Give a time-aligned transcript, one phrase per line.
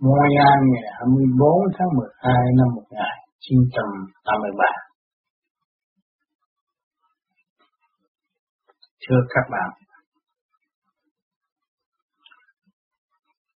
[0.00, 4.64] Moi An ngày 24 tháng 12 năm 1983.
[9.08, 9.70] Thưa các bạn,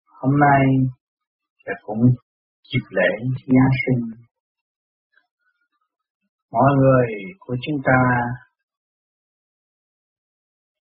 [0.05, 0.63] hôm nay
[1.65, 2.01] là cũng
[2.73, 3.09] dịp lễ
[3.47, 4.03] Giáng sinh.
[6.51, 7.07] Mọi người
[7.39, 8.01] của chúng ta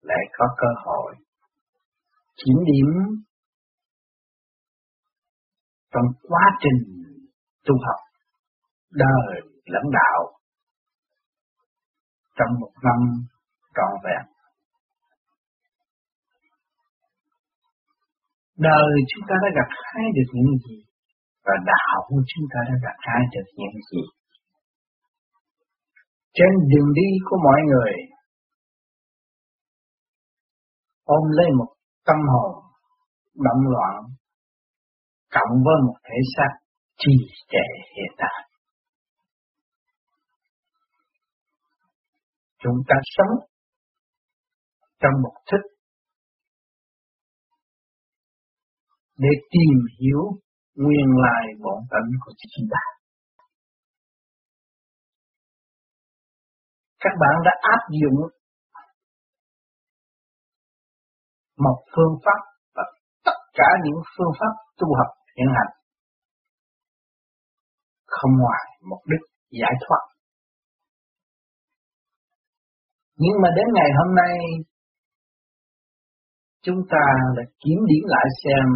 [0.02, 1.14] lại có cơ hội
[2.36, 2.88] kiểm điểm
[5.94, 6.78] trong quá trình
[7.66, 8.00] tu học,
[8.90, 10.20] đời lẫn đạo
[12.36, 13.00] trong một năm
[13.74, 14.24] trọn vẹn.
[18.56, 20.78] Đời chúng ta đã gặp hai được những gì
[21.44, 24.02] và đạo của chúng ta đã gặp hai được những gì.
[26.34, 27.92] Trên đường đi của mọi người,
[31.04, 31.74] ôm lấy một
[32.06, 32.52] tâm hồn
[33.34, 33.94] động loạn
[35.34, 36.52] cộng với một thể xác
[36.98, 37.12] trì
[37.52, 38.40] trệ hiện tại.
[42.58, 43.34] Chúng ta sống
[45.00, 45.62] trong một thức
[49.16, 50.22] để tìm hiểu
[50.74, 52.84] nguyên lai bổn tánh của chính ta.
[56.98, 58.20] Các bạn đã áp dụng
[61.56, 62.40] một phương pháp
[62.74, 62.82] và
[63.24, 65.72] tất cả những phương pháp tu học hiện hành.
[68.06, 70.04] Không ngoài mục đích giải thoát.
[73.16, 74.36] Nhưng mà đến ngày hôm nay,
[76.62, 77.04] chúng ta
[77.36, 78.66] đã kiểm điểm lại xem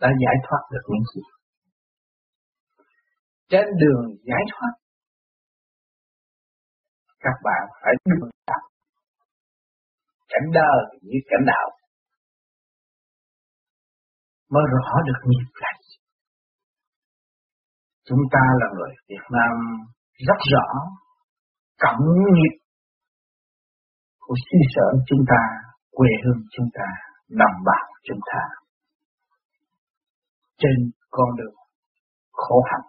[0.00, 1.22] đã giải thoát được những gì.
[3.48, 4.72] Trên đường giải thoát,
[7.20, 8.74] các bạn phải đường đạo
[10.34, 11.68] cảnh đời như cảnh đạo
[14.52, 15.96] mới rõ được nghiệp là gì.
[18.08, 19.52] Chúng ta là người Việt Nam
[20.28, 20.66] rất rõ
[21.78, 22.56] cộng nghiệp
[24.18, 25.42] của xứ sở chúng ta,
[25.90, 26.88] quê hương chúng ta,
[27.28, 28.40] đồng bào chúng ta
[30.58, 31.54] trên con đường
[32.32, 32.86] khổ hạnh.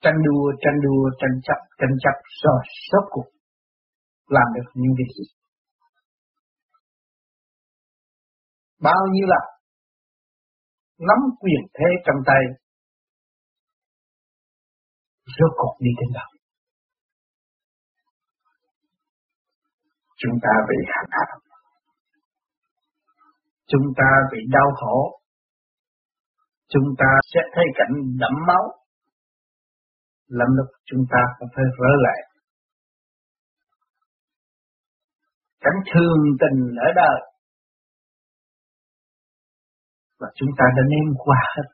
[0.00, 3.28] Tranh đua, tranh đua, tranh chấp, tranh chấp rồi sốt cuộc
[4.28, 5.39] làm được những cái gì?
[8.80, 9.40] Bao nhiêu là
[10.98, 12.42] nắm quyền thế trong tay.
[15.38, 16.30] Rốt cuộc đi đến đâu?
[20.16, 21.50] Chúng ta bị hành hạ
[23.70, 25.20] chúng ta bị đau khổ.
[26.68, 28.64] Chúng ta sẽ thấy cảnh đẫm máu.
[30.28, 32.20] Lắm lúc chúng ta cũng phải rỡ lại.
[35.60, 37.29] Cảnh thường tình ở đời
[40.20, 41.68] và chúng ta đã nếm qua hết.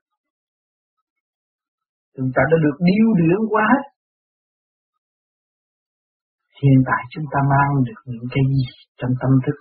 [2.16, 3.84] Chúng ta đã được điêu luyện qua hết.
[6.62, 8.66] Hiện tại chúng ta mang được những cái gì
[8.98, 9.56] trong tâm thức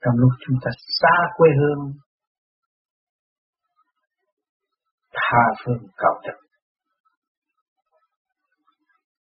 [0.00, 1.92] trong lúc chúng ta xa quê hương,
[5.12, 6.38] tha phương cầu thực.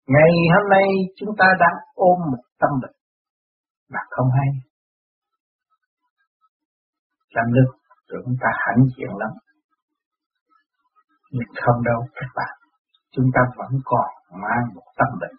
[0.08, 2.96] Ngày hôm nay chúng ta đang ôm một tâm bệnh
[3.90, 4.50] mà không hay.
[7.30, 7.78] Làm được
[8.09, 9.34] rồi chúng ta hãnh diện lắm.
[11.31, 12.53] Nhưng không đâu các bạn,
[13.12, 14.09] chúng ta vẫn còn
[14.44, 15.38] mang một tâm bệnh.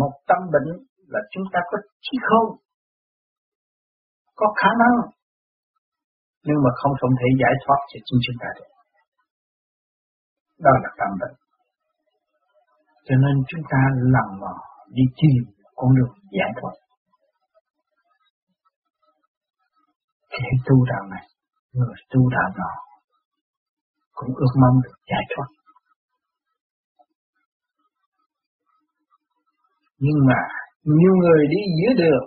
[0.00, 0.68] Một tâm bệnh
[1.12, 2.48] là chúng ta có trí không
[4.34, 4.96] có khả năng,
[6.46, 8.70] nhưng mà không không thể giải thoát cho chính chúng ta được.
[10.64, 11.36] Đó là tâm bệnh.
[13.06, 13.78] Cho nên chúng ta
[14.14, 14.54] lần mò
[14.88, 16.74] đi tìm con đường giải thoát.
[20.34, 21.24] Kẻ tu đạo này,
[21.72, 22.72] người tu đạo nọ
[24.12, 25.48] cũng ước mong được giải thoát.
[29.98, 30.40] Nhưng mà
[30.82, 32.26] nhiều người đi giữa đường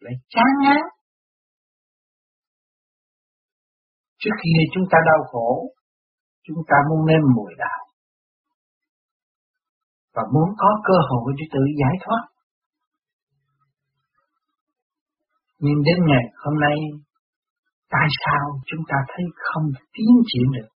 [0.00, 0.80] lại chán ngán.
[4.18, 5.74] Trước khi chúng ta đau khổ,
[6.42, 7.88] chúng ta muốn nên mùi đạo
[10.14, 12.22] và muốn có cơ hội để tự giải thoát.
[15.64, 16.76] Nhưng đến ngày hôm nay,
[17.94, 20.70] tại sao chúng ta thấy không tiến triển được?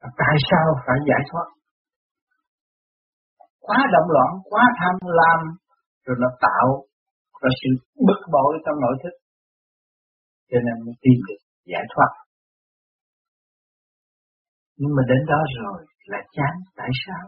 [0.00, 1.48] Và tại sao phải giải thoát?
[3.60, 5.40] Quá động loạn, quá tham lam,
[6.04, 6.68] rồi nó tạo
[7.42, 7.70] ra sự
[8.06, 9.14] bực bội trong nội thức.
[10.50, 11.40] Cho nên mới tìm được
[11.72, 12.10] giải thoát.
[14.76, 17.24] Nhưng mà đến đó rồi là chán, tại sao?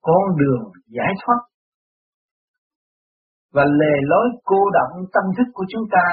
[0.00, 1.40] Con đường giải thoát
[3.54, 6.06] và lề lối cô động tâm thức của chúng ta,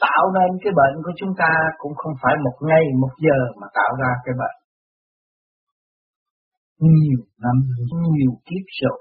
[0.00, 3.66] tạo nên cái bệnh của chúng ta cũng không phải một ngày, một giờ mà
[3.74, 4.58] tạo ra cái bệnh.
[6.78, 7.56] Nhiều năm,
[8.12, 8.98] nhiều kiếp rồi,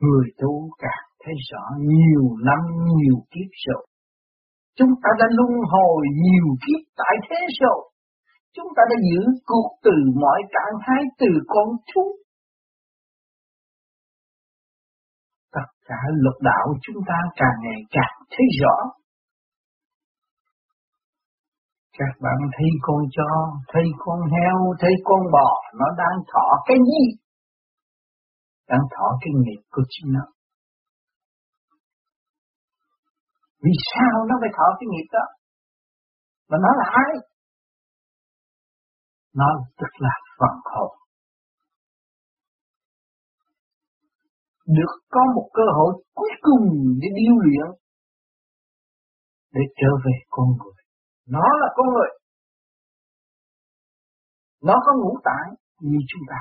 [0.00, 2.60] người tu càng thấy rõ nhiều năm,
[2.96, 3.86] nhiều kiếp rồi.
[4.78, 7.80] Chúng ta đã luân hồi nhiều kiếp tại thế rồi.
[8.56, 12.04] Chúng ta đã giữ cuộc từ mọi trạng thái, từ con thú
[15.84, 18.76] cả lục đạo chúng ta càng ngày càng thấy rõ.
[21.98, 23.32] Các bạn thấy con chó,
[23.68, 27.04] thấy con heo, thấy con bò, nó đang thọ cái gì?
[28.68, 30.24] Đang thọ cái nghiệp của chính nó.
[33.62, 35.24] Vì sao nó phải thọ cái nghiệp đó?
[36.50, 37.14] Mà nó là ai?
[39.34, 39.46] Nó
[39.78, 41.03] tức là phần hồn.
[44.66, 46.64] Được có một cơ hội cuối cùng
[47.00, 47.78] để điêu luyện,
[49.52, 50.82] để trở về con người.
[51.26, 52.10] Nó là con người.
[54.62, 56.40] Nó có ngũ tạng như chúng ta.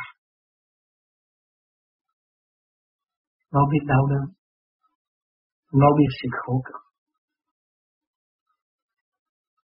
[3.51, 4.33] Nó biết đau đớn.
[5.73, 6.81] Nó biết sự khổ cực.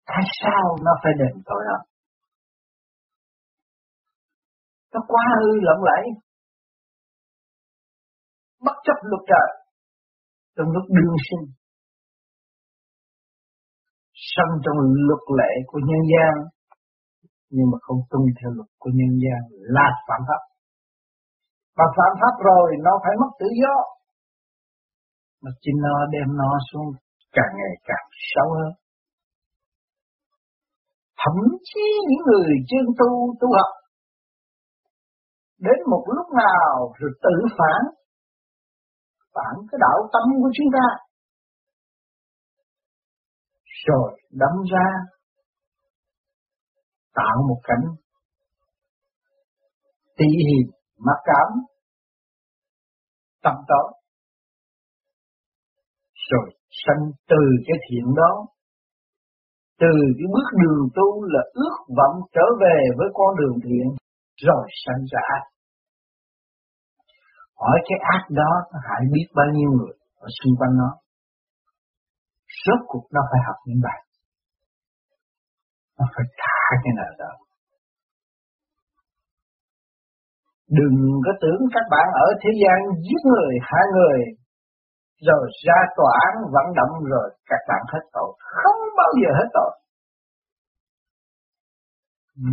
[0.06, 1.78] Tại sao nó phải đền tội đó?
[4.94, 6.29] Nó quá hư lộng lẫy
[8.66, 9.50] bất chấp luật trời,
[10.56, 11.46] trong lúc đương sinh
[14.36, 14.78] sống trong
[15.08, 16.34] luật lệ của nhân gian,
[17.56, 19.42] nhưng mà không tuân theo luật của nhân gian,
[19.76, 20.42] là phạm pháp.
[21.78, 23.76] Và phạm pháp rồi, nó phải mất tự do.
[25.42, 26.88] Mà chính nó đem nó xuống
[27.32, 28.74] càng ngày càng sâu hơn.
[31.22, 31.38] Thậm
[31.70, 33.10] chí những người chuyên tu
[33.40, 33.74] tu học,
[35.66, 37.82] đến một lúc nào rồi tự phản
[39.34, 40.88] phản cái đạo tâm của chúng ta.
[43.88, 44.88] Rồi đâm ra
[47.14, 47.86] tạo một cảnh
[50.18, 51.60] tỉ hiền, mặc cảm
[53.44, 53.94] tâm tối.
[56.32, 58.46] Rồi sanh từ cái thiện đó
[59.80, 63.88] từ cái bước đường tu là ước vọng trở về với con đường thiện
[64.48, 65.30] rồi sanh ra
[67.60, 69.96] hỏi cái ác đó nó hại biết bao nhiêu người
[70.26, 70.90] ở xung quanh nó.
[72.64, 74.00] Rốt cuộc nó phải học những bài.
[75.98, 77.32] Nó phải thả cái nào đó.
[80.80, 84.20] Đừng có tưởng các bạn ở thế gian giết người hạ người,
[85.28, 88.32] rồi ra tòa án vận động rồi các bạn hết tội.
[88.60, 89.74] Không bao giờ hết tội.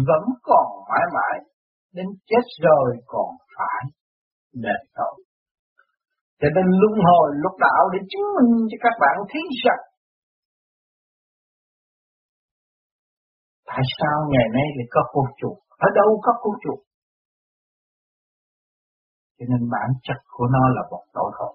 [0.08, 1.36] Vẫn còn mãi mãi
[1.94, 3.82] đến chết rồi còn phải
[4.64, 5.16] đền tội.
[6.40, 9.82] Cho nên luân hồi lục đạo để chứng minh cho các bạn thấy rằng
[13.68, 15.56] tại sao ngày nay lại có cô chuột,
[15.86, 16.80] ở đâu có cô chuột.
[19.36, 21.54] Cho nên bản chất của nó là một tội hồn.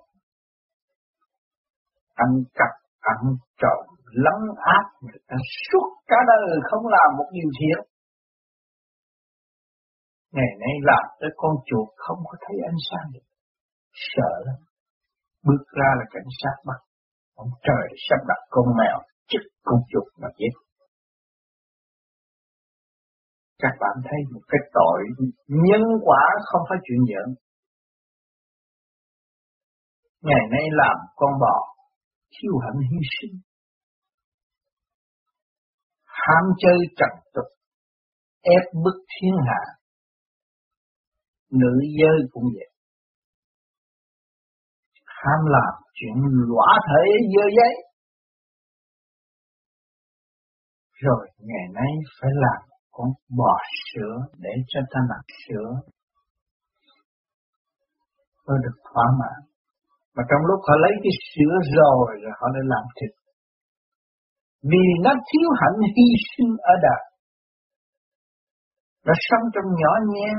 [2.14, 3.20] Ăn cắp, ăn
[3.62, 3.82] trộm,
[4.26, 4.40] lấn
[4.76, 7.82] áp người ta suốt cả đời không làm một điều thiện.
[10.32, 13.28] Ngày nay làm tới con chuột không có thấy ánh sáng được.
[14.14, 14.60] Sợ lắm.
[15.44, 16.80] Bước ra là cảnh sát bắt.
[17.36, 20.54] Ông trời sắp đặt con mèo chích con chuột mà giết.
[23.60, 25.02] Các bạn thấy một cái tội
[25.48, 27.36] nhân quả không phải chuyện giỡn.
[30.22, 31.58] Ngày nay làm con bò,
[32.36, 33.40] khiêu hãnh hy sinh.
[36.04, 37.50] Ham chơi trần tục,
[38.42, 39.62] ép bức thiên hạ,
[41.52, 42.70] nữ giới cũng vậy.
[45.06, 46.16] Ham làm chuyện
[46.50, 47.04] lõa thể
[47.34, 47.74] dơ giấy
[51.06, 53.54] rồi ngày nay phải làm con bò
[53.88, 55.72] sữa để cho ta nạp sữa.
[58.46, 59.40] Tôi được thỏa mãn.
[60.16, 63.12] Mà trong lúc họ lấy cái sữa rồi rồi họ lại làm thịt.
[64.70, 67.04] Vì nó thiếu hạnh hy sinh ở đời.
[69.06, 70.38] Nó sống trong nhỏ nhen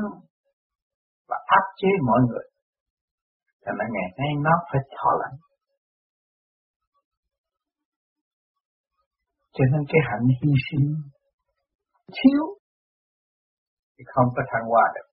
[1.28, 2.46] và áp chế mọi người.
[3.64, 5.38] Cho nên ngày nay nó phải thọ lãnh.
[9.56, 10.86] Cho nên cái hạnh hy sinh
[12.16, 12.42] thiếu
[13.94, 15.08] thì không có thăng hoa được.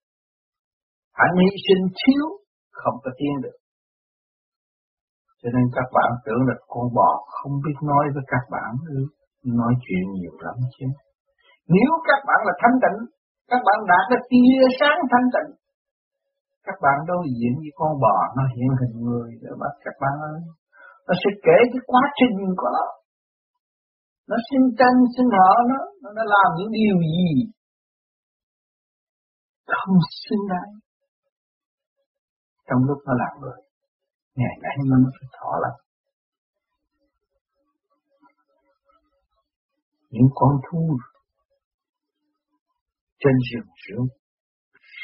[1.19, 2.25] Hạnh hy sinh thiếu
[2.71, 3.57] không có tiến được.
[5.41, 8.71] Cho nên các bạn tưởng là con bò không biết nói với các bạn
[9.61, 10.85] nói chuyện nhiều lắm chứ.
[11.75, 12.99] Nếu các bạn là thanh tịnh,
[13.51, 15.49] các bạn đạt được tia sáng thanh tịnh,
[16.65, 20.15] các bạn đối diện với con bò, nó hiện hình người để bắt các bạn
[20.31, 20.39] ơi,
[21.07, 22.87] nó sẽ kể cái quá trình của nó.
[24.29, 25.77] Nó sinh tranh sinh họ nó
[26.15, 27.29] nó làm những điều gì
[29.71, 30.71] không xứng đáng.
[32.67, 33.61] Trong lúc nó làm người,
[34.35, 35.75] ngày nay nó phải thọ lắm
[40.09, 40.97] những con thú
[43.19, 44.07] trên rừng rượu,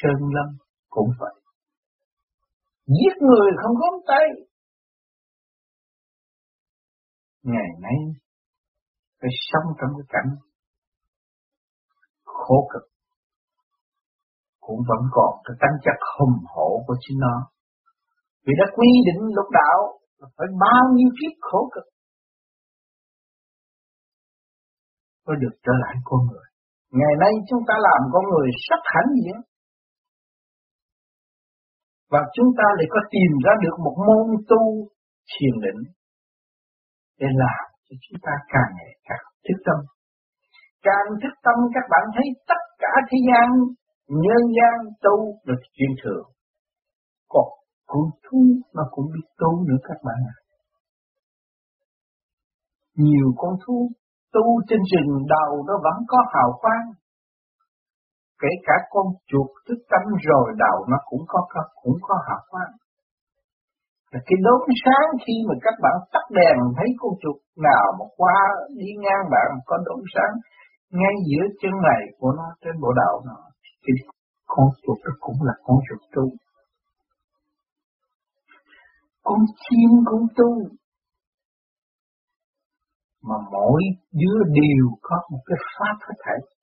[0.02, 0.58] sơn lâm
[0.90, 1.34] cũng vậy
[2.88, 4.26] giết người không có tay
[7.44, 7.98] ngày nay,
[9.22, 10.32] phải sống trong cái cảnh
[12.24, 12.86] khổ cực
[14.60, 17.52] cũng vẫn còn cái tánh chất hùng hổ của chính nó
[18.46, 19.80] vì đã quy định lục đạo
[20.20, 21.96] phải bao nhiêu kiếp khổ cực
[25.26, 26.48] mới được trở lại con người.
[27.00, 29.38] Ngày nay chúng ta làm con người sắc hãnh diện.
[32.16, 34.64] Và chúng ta lại có tìm ra được một môn tu
[35.32, 35.82] thiền định
[37.20, 39.80] để làm cho chúng ta càng ngày càng thức tâm.
[40.88, 43.48] Càng thức tâm các bạn thấy tất cả thế gian,
[44.24, 45.16] nhân gian tu
[45.48, 46.26] được chuyện thường.
[47.34, 47.48] Còn
[47.92, 48.42] con thú
[48.76, 50.38] nó cũng biết tu nữa các bạn ạ.
[53.06, 53.78] Nhiều con thú
[54.34, 56.88] tu trên rừng đầu nó vẫn có hào quang.
[58.46, 61.40] Kể cả con chuột thức tâm rồi đầu nó cũng có
[61.82, 62.74] cũng có hào quang.
[64.12, 67.38] Là cái đốm sáng khi mà các bạn tắt đèn thấy con chuột
[67.68, 68.38] nào mà qua
[68.78, 70.34] đi ngang bạn có đốm sáng
[71.00, 73.38] ngay giữa chân này của nó trên bộ đầu nó
[73.84, 73.94] thì
[74.46, 76.24] con chuột đó cũng là con chuột tu.
[79.24, 80.50] Con chim cũng tu,
[83.28, 86.55] mà mỗi đứa đều có một cái pháp hết thảy.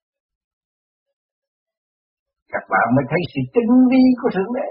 [2.52, 4.68] Các bạn mới thấy sự tinh vi của Thượng Đế.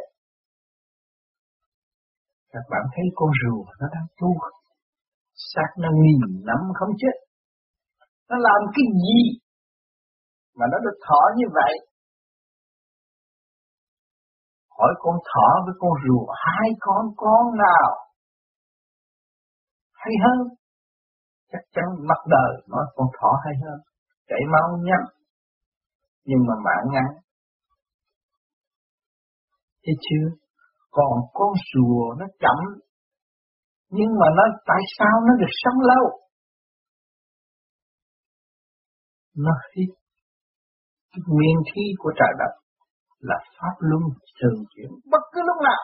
[2.53, 4.29] Các bạn thấy con rùa nó đang tu
[5.53, 7.15] xác nó nghìn năm không chết.
[8.29, 9.19] Nó làm cái gì
[10.57, 11.73] mà nó được thọ như vậy?
[14.77, 17.89] Hỏi con thỏ với con rùa, hai con con nào
[19.93, 20.61] hay hơn?
[21.51, 23.79] chắc chắn mặt đời nói con thỏ hay hơn
[24.27, 25.05] chạy mau nhanh
[26.25, 27.07] nhưng mà mạng ngắn
[29.83, 30.27] thấy chưa
[30.91, 32.59] còn con rùa nó chậm,
[33.89, 36.21] nhưng mà nó, tại sao nó được sống lâu
[39.35, 39.89] nó hít
[41.27, 42.53] nguyên khí của trời đất
[43.19, 44.03] là pháp luân
[44.41, 45.81] thường chuyển bất cứ lúc nào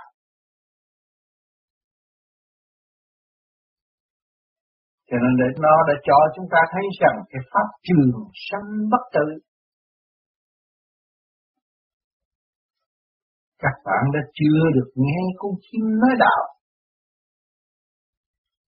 [5.10, 8.12] Cho nên để nó đã cho chúng ta thấy rằng cái pháp trường
[8.48, 9.26] sanh bất tử.
[13.64, 16.44] Các bạn đã chưa được nghe con chim nói đạo.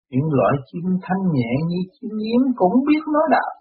[0.10, 3.52] Những loại chim thanh nhẹ như chim yến cũng biết nói đạo.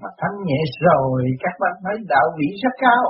[0.00, 3.04] Mà thanh nhẹ rồi các bạn thấy đạo vị rất cao.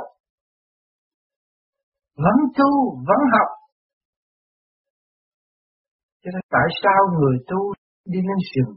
[2.24, 2.70] Vẫn tu,
[3.08, 3.50] vẫn học.
[6.22, 7.60] Cho nên tại sao người tu
[8.12, 8.74] đi lên rừng,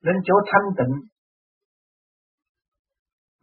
[0.00, 0.96] lên chỗ thanh tịnh.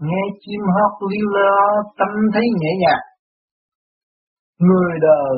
[0.07, 1.53] Nghe chim hót liêu lo,
[1.97, 3.06] tâm thấy nhẹ nhàng.
[4.65, 5.37] Người đời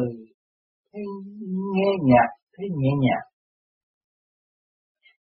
[0.93, 1.03] thấy
[1.75, 3.25] nghe nhạc, thấy nhẹ nhàng.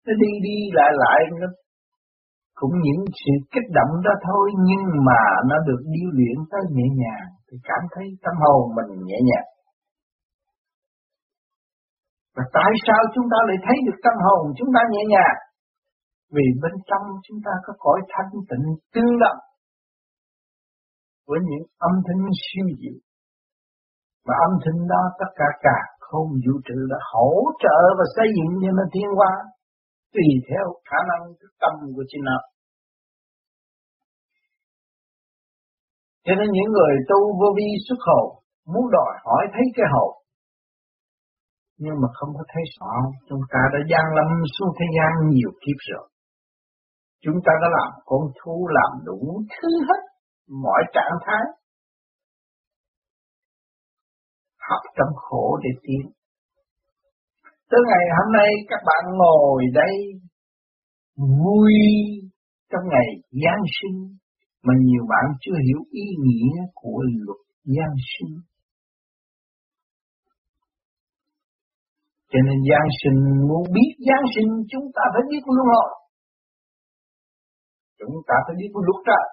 [0.05, 1.47] Nó đi đi lại lại, nó
[2.59, 6.87] cũng những sự kích động đó thôi, nhưng mà nó được điêu luyện tới nhẹ
[7.01, 9.49] nhàng, thì cảm thấy tâm hồn mình nhẹ nhàng.
[12.35, 15.37] Và tại sao chúng ta lại thấy được tâm hồn chúng ta nhẹ nhàng?
[16.35, 19.41] Vì bên trong chúng ta có cõi thanh tịnh tương đồng
[21.27, 22.97] với những âm thanh siêu diệu.
[24.27, 27.31] Và âm thanh đó tất cả cả không vũ trụ đã hỗ
[27.63, 29.33] trợ và xây dựng cho nó tiến hóa
[30.13, 32.39] tùy theo khả năng thức tâm của chính nó.
[36.25, 38.27] Cho nên những người tu vô vi xuất hồn
[38.71, 40.11] muốn đòi hỏi thấy cái hồn
[41.83, 42.93] nhưng mà không có thấy rõ
[43.29, 46.07] chúng ta đã gian lâm xuống thế gian nhiều kiếp rồi.
[47.23, 49.19] Chúng ta đã làm con thú làm đủ
[49.53, 50.01] thứ hết,
[50.63, 51.45] mọi trạng thái.
[54.69, 56.03] Học trong khổ để tiến.
[57.69, 59.95] Tới ngày hôm nay các bạn ngồi đây,
[61.15, 61.73] vui
[62.71, 63.07] trong ngày
[63.43, 63.97] Giáng sinh,
[64.63, 68.33] mà nhiều bạn chưa hiểu ý nghĩa của luật Giáng sinh.
[72.31, 73.19] Cho nên Giáng sinh
[73.49, 75.91] muốn biết Giáng sinh, chúng ta phải biết luân hồi.
[77.99, 79.25] Chúng ta phải biết luật trời.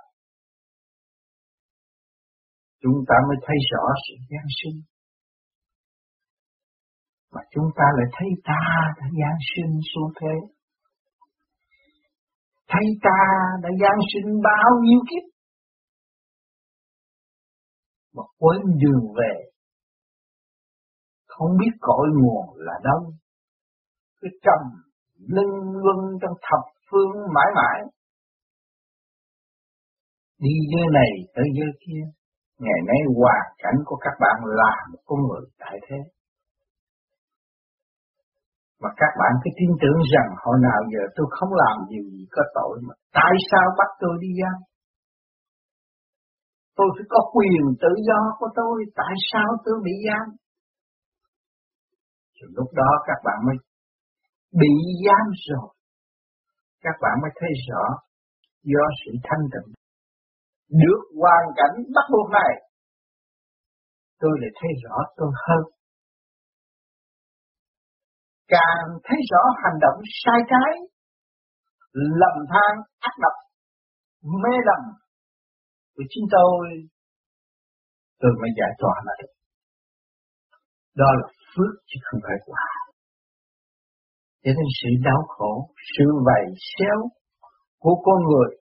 [2.82, 4.93] Chúng ta mới thấy rõ sự Giáng sinh
[7.34, 8.60] mà chúng ta lại thấy ta
[8.98, 10.34] đã giáng sinh xuống thế.
[12.68, 13.20] Thấy ta
[13.62, 15.24] đã giáng sinh bao nhiêu kiếp.
[18.16, 19.34] Mà quên đường về.
[21.26, 23.12] Không biết cội nguồn là đâu.
[24.20, 24.62] Cứ trầm
[25.18, 27.80] lưng luân trong thập phương mãi mãi.
[30.38, 32.02] Đi dưới này tới dưới kia.
[32.58, 35.96] Ngày nay hoàn cảnh của các bạn là một con người tại thế.
[38.82, 42.24] Mà các bạn cứ tin tưởng rằng hồi nào giờ tôi không làm điều gì
[42.34, 44.58] có tội mà tại sao bắt tôi đi giam?
[46.76, 50.26] Tôi phải có quyền tự do của tôi, tại sao tôi bị giam?
[52.38, 53.56] Rồi lúc đó các bạn mới
[54.60, 54.72] bị
[55.04, 55.68] giam rồi.
[56.84, 57.84] Các bạn mới thấy rõ
[58.62, 59.70] do sự thanh tịnh.
[60.82, 62.52] Được hoàn cảnh bắt buộc này,
[64.20, 65.64] tôi lại thấy rõ tôi hơn
[68.48, 70.72] càng thấy rõ hành động sai trái,
[71.92, 73.36] lầm than ác độc,
[74.22, 74.82] mê lầm
[75.94, 76.68] của chính tôi,
[78.20, 79.16] tôi mới giải tỏa lại.
[79.22, 79.34] được.
[80.94, 82.66] Đó là phước chứ không phải quả.
[84.44, 86.44] Cho nên sự đau khổ, sự vầy
[86.78, 86.98] xéo
[87.78, 88.56] của con người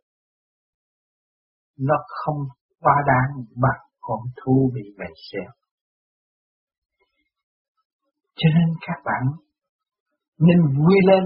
[1.79, 2.37] nó không
[2.79, 5.51] quá đáng bằng con thú bị vầy xéo.
[8.35, 9.23] Cho nên các bạn
[10.39, 11.23] nên vui lên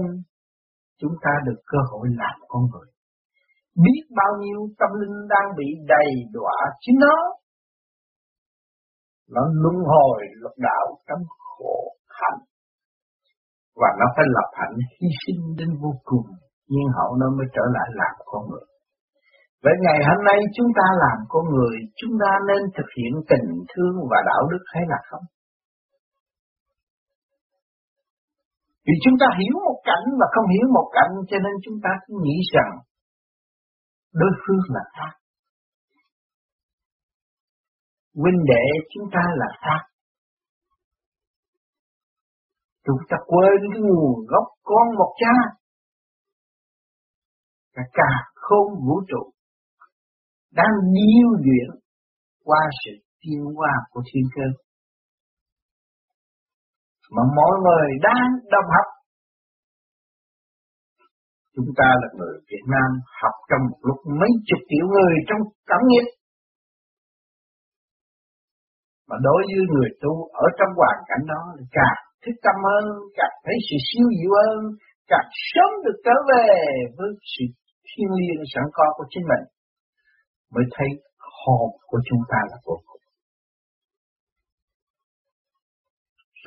[1.00, 2.88] chúng ta được cơ hội làm con người.
[3.84, 7.16] Biết bao nhiêu tâm linh đang bị đầy đọa chính nó.
[9.34, 11.76] Nó luân hồi lục đạo trong khổ
[12.20, 12.40] hạnh.
[13.80, 16.26] Và nó phải lập hạnh hy sinh đến vô cùng,
[16.68, 18.66] nhưng hậu nó mới trở lại làm con người.
[19.64, 23.48] Vậy ngày hôm nay chúng ta làm con người, chúng ta nên thực hiện tình
[23.70, 25.24] thương và đạo đức hay là không?
[28.88, 31.90] Vì chúng ta hiểu một cảnh và không hiểu một cảnh, cho nên chúng ta
[32.04, 32.72] cứ nghĩ rằng
[34.12, 35.14] đối phương là khác.
[38.14, 39.82] Huynh đệ chúng ta là khác.
[42.84, 45.34] Chúng ta quên cái nguồn gốc con một cha.
[47.74, 49.30] Cả cả không vũ trụ
[50.52, 51.80] đang điêu luyện
[52.44, 54.67] qua sự tiến hóa của thiên cơ
[57.14, 58.88] mà mọi người đang đồng học.
[61.54, 62.88] Chúng ta là người Việt Nam
[63.20, 65.40] học trong một lúc mấy chục triệu người trong
[65.70, 66.06] cảm nghiệp.
[69.08, 70.12] Mà đối với người tu
[70.44, 72.84] ở trong hoàn cảnh đó là càng thích tâm hơn,
[73.18, 74.58] càng thấy sự siêu diệu hơn,
[75.12, 76.48] càng sớm được trở về
[76.96, 77.44] với sự
[77.88, 79.44] thiên liêng sẵn có của chính mình,
[80.54, 80.88] mới thấy
[81.40, 82.76] hồn của chúng ta là vô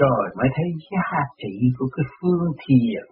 [0.02, 1.08] rồi mới thấy giá
[1.42, 3.06] trị của cái phương thiền.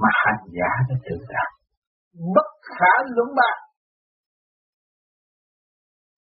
[0.00, 1.50] Mà hành giả đã tự đạt
[2.34, 3.58] bất khả luận bạc.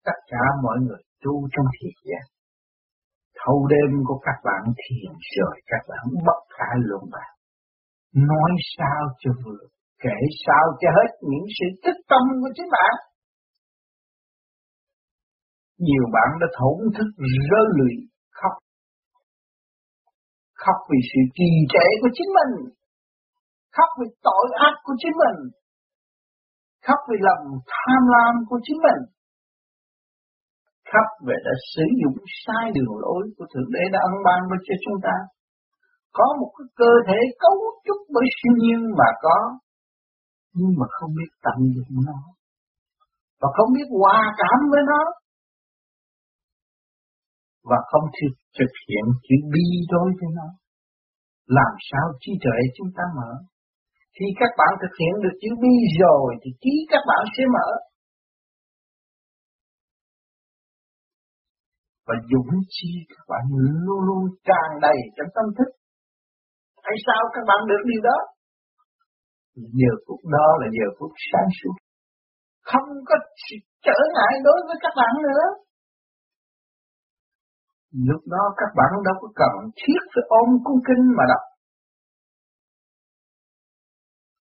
[0.05, 2.25] Tất cả mọi người tu trong thiền giác
[3.45, 7.31] thâu đêm của các bạn thiền rồi các bạn bất khả luận bạc.
[8.15, 9.63] Nói sao cho vừa
[10.03, 12.93] kể sao cho hết những sự tích tâm của chính bạn
[15.87, 17.09] nhiều bạn đã thổn thức
[17.49, 17.93] rơi lụy
[18.37, 18.53] khóc.
[20.61, 22.53] Khóc vì sự trì trệ của chính mình.
[23.75, 25.39] Khóc vì tội ác của chính mình.
[26.85, 29.01] Khóc vì lòng tham lam của chính mình.
[30.91, 34.75] Khóc về đã sử dụng sai đường lối của Thượng Đế đã ân ban cho
[34.83, 35.15] chúng ta.
[36.17, 39.37] Có một cái cơ thể cấu trúc bởi siêu nhiên mà có,
[40.57, 42.19] nhưng mà không biết tận dụng nó.
[43.41, 45.01] Và không biết hòa cảm với nó
[47.69, 50.47] và không thực, thực hiện chữ bi đối với nó.
[51.57, 53.31] Làm sao trí tuệ chúng ta mở?
[54.15, 57.69] Khi các bạn thực hiện được chữ bi rồi thì trí các bạn sẽ mở.
[62.07, 63.43] Và dũng chi các bạn
[63.85, 65.69] luôn luôn tràn đầy trong tâm thức.
[66.83, 68.17] Tại sao các bạn được điều đó?
[69.79, 71.75] Giờ phút đó là giờ phút sáng suốt.
[72.69, 73.15] Không có
[73.85, 75.43] trở ngại đối với các bạn nữa.
[77.91, 81.45] Lúc đó các bạn đâu có cần thiết phải ôm cuốn kinh mà đọc.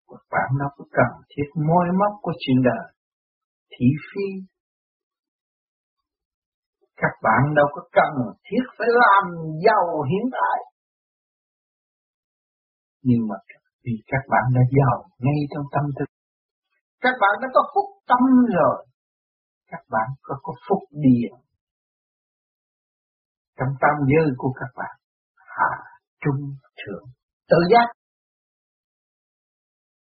[0.09, 2.85] Các bạn đâu có cần thiết môi móc của chuyện đời,
[3.71, 4.27] thị phi.
[6.95, 8.13] Các bạn đâu có cần
[8.45, 9.23] thiết phải làm
[9.65, 10.57] giàu hiện tại.
[13.01, 13.35] Nhưng mà
[13.83, 16.09] vì các bạn đã giàu ngay trong tâm thức.
[17.01, 18.23] Các bạn đã có phúc tâm
[18.59, 18.85] rồi.
[19.71, 21.46] Các bạn có có phúc điền
[23.57, 24.95] trong tam giới của các bạn.
[25.57, 25.71] Hạ
[26.23, 26.41] trung
[26.79, 27.05] thượng
[27.49, 27.87] tự giác.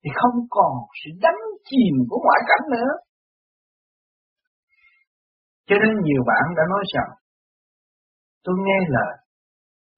[0.03, 1.37] Thì không còn sự đắm
[1.69, 2.91] chìm của ngoại cảnh nữa.
[5.67, 7.11] Cho nên nhiều bạn đã nói rằng,
[8.43, 9.13] tôi nghe lời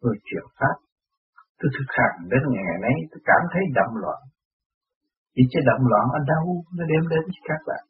[0.02, 0.76] người truyền pháp.
[1.60, 4.22] Tôi thực hành đến ngày nay, tôi cảm thấy động loạn.
[5.36, 7.84] Vì chứ động loạn ở đâu nó đem đến cho các bạn?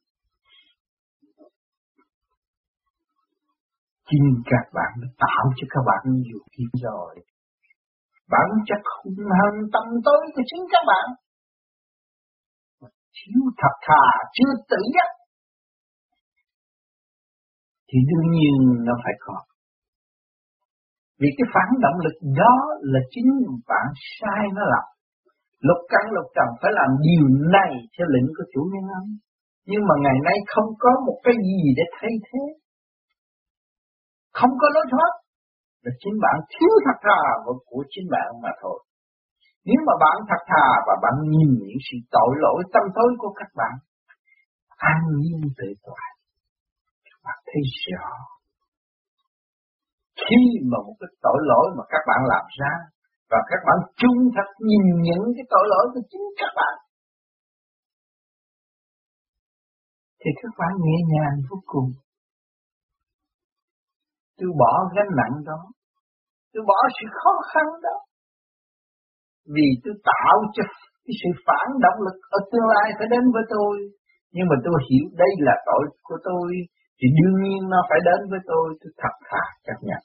[4.10, 7.14] Chính các bạn đã tạo cho các bạn nhiều kiếp rồi.
[8.34, 11.08] Bản chất hung hăng tâm tối của chính các bạn.
[13.18, 14.06] Thiếu thật thà,
[14.38, 15.10] chưa tự giác.
[17.90, 18.56] Thì đương nhiên
[18.88, 19.38] nó phải có.
[21.20, 23.30] Vì cái phản động lực đó là chính
[23.68, 23.88] bạn
[24.20, 24.88] sai nó làm.
[25.60, 27.26] Lục căn, lục trần phải làm điều
[27.58, 29.10] này theo lệnh của chủ nhân ông
[29.72, 32.44] nhưng mà ngày nay không có một cái gì để thay thế
[34.38, 35.14] không có lối thoát.
[35.84, 37.22] Là chính bạn thiếu thật thà
[37.70, 38.80] của chính bạn mà thôi.
[39.68, 43.32] Nếu mà bạn thật thà và bạn nhìn những sự tội lỗi tâm tối của
[43.40, 43.76] các bạn,
[44.92, 46.08] an nhiên tự tại.
[47.26, 48.10] Bạn thấy rõ.
[50.24, 52.74] Khi mà một cái tội lỗi mà các bạn làm ra,
[53.32, 56.76] và các bạn trung thật nhìn những cái tội lỗi của chính các bạn,
[60.20, 61.90] thì các bạn nhẹ nhàng vô cùng
[64.38, 65.60] tôi bỏ gánh nặng đó.
[66.54, 67.96] Tôi bỏ sự khó khăn đó.
[69.56, 70.64] Vì tôi tạo cho
[71.06, 73.74] cái sự phản động lực ở tương lai phải đến với tôi.
[74.36, 76.48] Nhưng mà tôi hiểu đây là tội của tôi,
[76.98, 78.66] thì đương nhiên nó phải đến với tôi.
[78.82, 80.02] Tôi thật thà chấp nhận.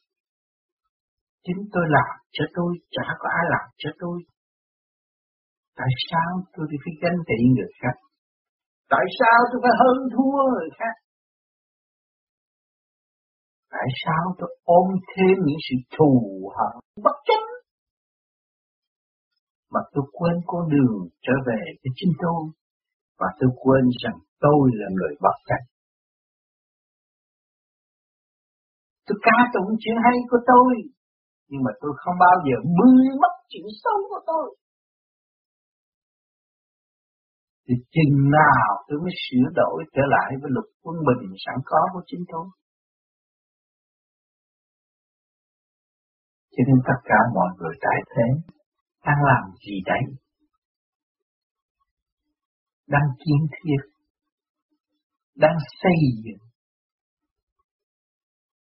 [1.44, 4.18] Chính tôi làm cho tôi, chả có ai làm cho tôi.
[5.78, 7.96] Tại sao tôi phải gánh tị người khác?
[8.94, 10.94] Tại sao tôi phải hơn thua người khác?
[13.70, 16.12] Tại sao tôi ôm thêm những sự thù
[16.56, 17.46] hận bất chánh
[19.72, 22.42] mà tôi quên con đường trở về với chính tôi,
[23.18, 25.66] và tôi quên rằng tôi là người bất chánh
[29.10, 30.72] tôi ca tụng chuyện hay của tôi,
[31.48, 34.46] nhưng mà tôi không bao giờ bươi mất chuyện xấu của tôi.
[37.66, 41.80] Thì chừng nào tôi mới sửa đổi trở lại với luật quân bình sẵn có
[41.92, 42.46] của chính tôi?
[46.52, 48.28] Cho nên tất cả mọi người tại thế,
[49.06, 50.02] đang làm gì đấy?
[52.86, 53.82] Đang kiến thiết,
[55.34, 56.44] đang xây dựng,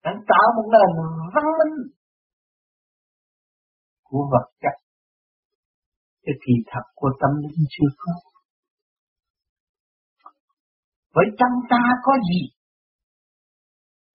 [0.04, 0.92] đang tạo một nền
[1.34, 1.94] văn minh
[4.04, 4.76] của vật chất.
[6.24, 8.14] Cái kỳ thật của tâm linh chưa có.
[11.14, 12.42] Với trong ta có gì?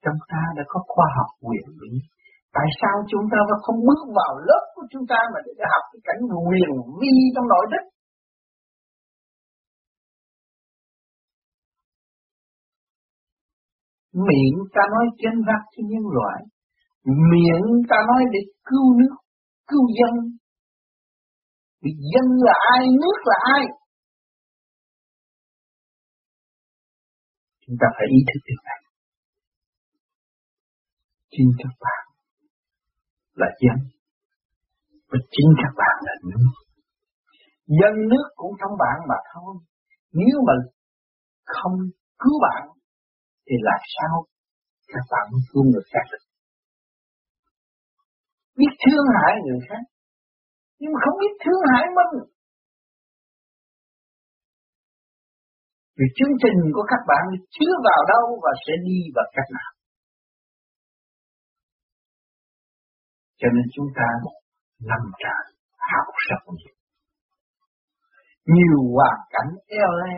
[0.02, 1.98] Trong ta đã có khoa học quyền lý
[2.56, 6.00] tại sao chúng ta không bước vào lớp của chúng ta mà để học cái
[6.08, 7.84] cảnh quyền vi trong nội đất
[14.14, 16.40] miệng ta nói chân vắt cho nhân loại,
[17.30, 19.16] miệng ta nói để cứu nước,
[19.66, 20.14] cứu dân.
[21.82, 23.64] Vì dân là ai, nước là ai?
[27.66, 28.80] Chúng ta phải ý thức điều này.
[31.30, 32.03] Chính các bạn
[33.34, 33.78] là dân.
[35.10, 36.54] Và chính các bạn là nước.
[37.66, 39.54] Dân nước cũng trong bạn mà thôi.
[40.12, 40.54] Nếu mà
[41.44, 41.76] không
[42.18, 42.62] cứu bạn,
[43.46, 44.14] thì làm sao
[44.92, 46.24] các bạn mới thương người khác được?
[48.58, 49.84] Biết thương hại người khác.
[50.78, 52.14] Nhưng mà không biết thương hại mình.
[55.98, 57.22] Vì chương trình của các bạn
[57.56, 59.73] chưa vào đâu và sẽ đi vào cách nào.
[63.44, 64.08] Cho nên chúng ta
[64.88, 65.42] nằm tràn
[65.90, 66.74] học rất nhiều
[68.46, 70.16] nhiều hoàn cảnh eo le,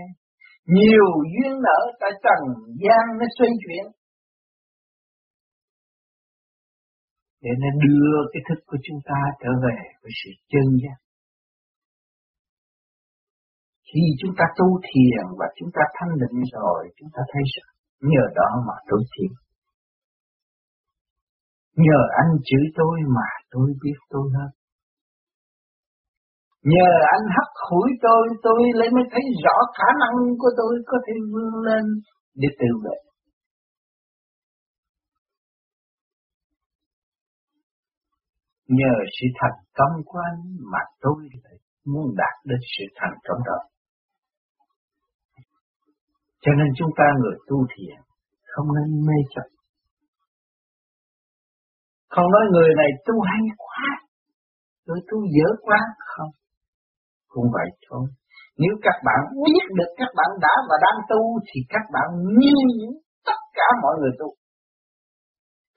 [0.77, 2.41] nhiều duyên nở tại trần
[2.83, 3.87] gian nó xoay chuyển.
[7.43, 10.99] Để nó đưa cái thức của chúng ta trở về với sự chân giác.
[13.89, 17.71] Khi chúng ta tu thiền và chúng ta thanh định rồi, chúng ta thấy rằng
[18.11, 19.33] nhờ đó mà tu thiền
[21.77, 24.51] nhờ anh chửi tôi mà tôi biết tôi hơn
[26.75, 30.99] Nhờ anh hấp hủi tôi, tôi lấy mới thấy rõ khả năng của tôi có
[31.07, 31.85] thể vươn lên
[32.35, 32.99] để tự vệ.
[38.69, 40.41] Nhờ sự thành công của anh
[40.73, 43.59] mà tôi lại muốn đạt đến sự thành công đó.
[46.41, 47.99] Cho nên chúng ta người tu thiền
[48.43, 49.56] không nên mê chấp.
[52.13, 53.87] Không nói người này tu hay quá,
[54.87, 55.81] tôi tu dở quá,
[56.13, 56.33] không.
[57.29, 58.07] Cũng vậy thôi.
[58.63, 62.09] Nếu các bạn biết được các bạn đã và đang tu thì các bạn
[62.41, 64.29] như những tất cả mọi người tu.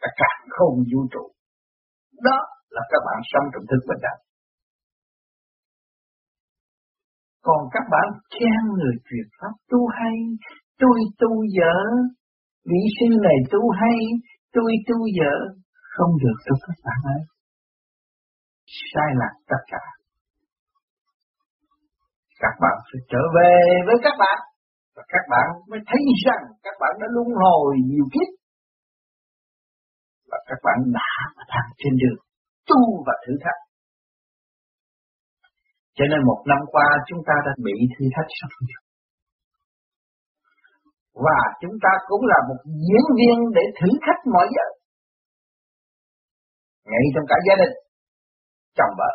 [0.02, 1.24] Cả càng không vũ trụ.
[2.28, 2.38] Đó
[2.70, 4.22] là các bạn sống trong thức bình đẳng.
[7.48, 10.18] Còn các bạn khen người truyền pháp tu hay,
[10.80, 11.76] tôi tu dở,
[12.70, 14.00] vị sư này tu hay,
[14.54, 15.36] tôi tu dở,
[15.96, 17.22] không được đâu các bạn ấy
[18.92, 19.84] Sai lạc tất cả.
[22.44, 23.54] Các bạn phải trở về
[23.88, 24.38] với các bạn,
[24.96, 28.30] và các bạn mới thấy rằng các bạn đã luân hồi nhiều kiếp.
[30.32, 32.20] Và các bạn đã và đang trên đường
[32.70, 33.62] tu và thử thách.
[35.98, 38.82] Cho nên một năm qua chúng ta đã bị thử thách rất nhiều.
[41.26, 44.68] Và chúng ta cũng là một diễn viên để thử thách mọi giờ.
[46.90, 47.76] Ngay trong cả gia đình,
[48.78, 49.12] chồng vợ,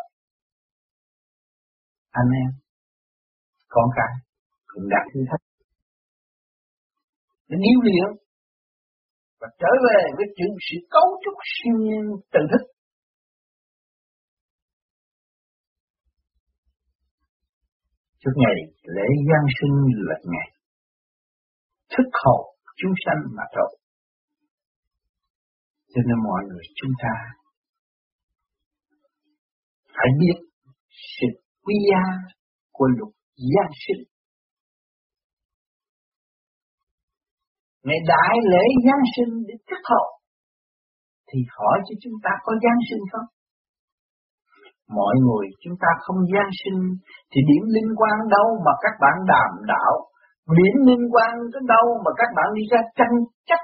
[2.20, 2.50] anh em,
[3.68, 4.12] con cái.
[4.66, 5.44] Cũng đạt thử thách.
[7.48, 8.08] Để điêu luyện
[9.40, 12.64] và trở về với chữ sự cấu trúc siêu nhiên tự thức.
[18.18, 18.56] Trước ngày
[18.96, 19.76] lễ Giáng sinh
[20.08, 20.48] là ngày
[21.90, 22.42] thức hồn
[22.76, 23.78] chúng sanh mà thôi.
[25.88, 27.14] Cho nên mọi người chúng ta
[29.96, 30.37] phải biết
[31.18, 31.28] sự
[31.64, 32.04] quý giá
[32.72, 33.12] của luật
[33.52, 34.02] gia sinh.
[37.87, 40.09] Ngày đại lễ Giáng sinh để thức hồn
[41.28, 43.28] thì hỏi cho chúng ta có Giáng sinh không?
[44.98, 46.80] Mọi người chúng ta không giáng sinh
[47.30, 49.94] thì điểm liên quan đâu mà các bạn đàm đạo,
[50.59, 53.16] điểm liên quan tới đâu mà các bạn đi ra tranh
[53.48, 53.62] chấp,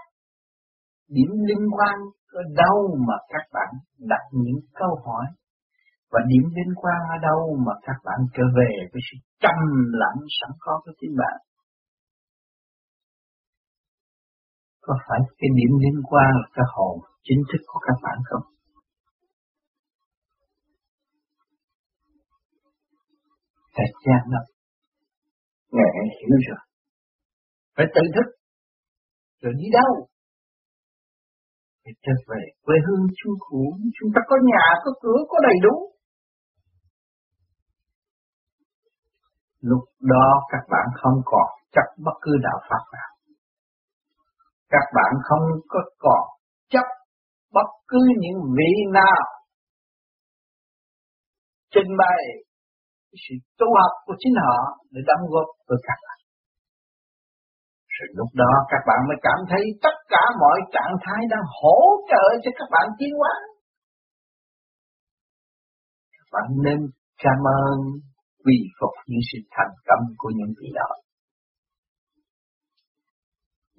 [1.16, 1.94] điểm liên quan
[2.32, 2.76] ở đâu
[3.08, 5.26] mà các bạn đặt những câu hỏi
[6.12, 9.60] và điểm liên quan ở đâu mà các bạn trở về với sự trầm
[10.00, 11.38] lặng sẵn có của chính bạn.
[14.80, 18.46] Có phải cái điểm liên quan là cái hồn chính thức của các bạn không?
[23.74, 24.44] Thầy gian lắm.
[25.70, 26.62] Ngài hiểu rồi.
[27.76, 28.28] Phải tự thức.
[29.42, 29.92] Rồi đi đâu?
[31.84, 33.78] Phải trở về quê hương chung cũ.
[34.00, 35.90] Chúng ta có nhà, có cửa, có đầy đủ.
[39.60, 43.10] Lúc đó các bạn không còn chấp bất cứ đạo Pháp nào.
[44.68, 46.22] Các bạn không có còn
[46.68, 46.86] chấp
[47.52, 49.22] bất cứ những vị nào
[51.74, 52.22] trình bày
[53.12, 54.58] sự tu học của chính họ
[54.90, 56.18] để đóng góp với các bạn.
[57.94, 61.78] Rồi lúc đó các bạn mới cảm thấy tất cả mọi trạng thái đang hỗ
[62.10, 63.34] trợ cho các bạn tiến hóa.
[66.16, 66.78] Các bạn nên
[67.24, 67.76] cảm ơn
[68.44, 70.90] quy phục những sự thành công của những vị đó.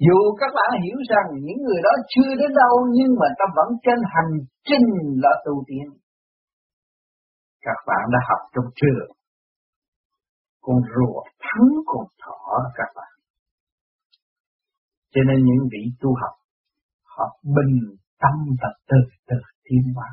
[0.06, 3.70] Dù các bạn hiểu rằng những người đó chưa đến đâu nhưng mà ta vẫn
[3.86, 4.34] trên hành
[4.70, 4.88] trình
[5.24, 5.88] là tu tiên.
[7.66, 9.10] Các bạn đã học trong trường
[10.66, 12.42] con rùa thắng con thỏ
[12.76, 13.14] các bạn.
[15.14, 16.36] Cho nên những vị tu học
[17.16, 17.76] họ bình
[18.22, 20.10] tâm và từ từ tiến hóa.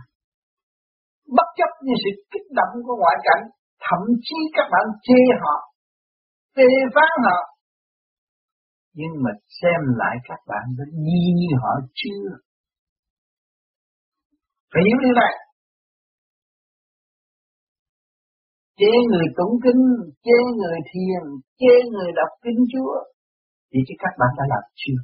[1.37, 3.45] Bất chấp những sự kích động của ngoại cảnh,
[3.85, 5.57] thậm chí các bạn chê họ,
[6.57, 7.39] chê phán họ,
[8.99, 12.29] nhưng mà xem lại các bạn đã nghi như họ chưa.
[14.73, 15.35] Phải hiểu như vậy.
[18.79, 19.83] chê người tụng kinh,
[20.25, 21.25] chê người thiền,
[21.61, 22.95] chê người đọc kinh Chúa,
[23.71, 25.01] thì chứ các bạn đã làm chưa?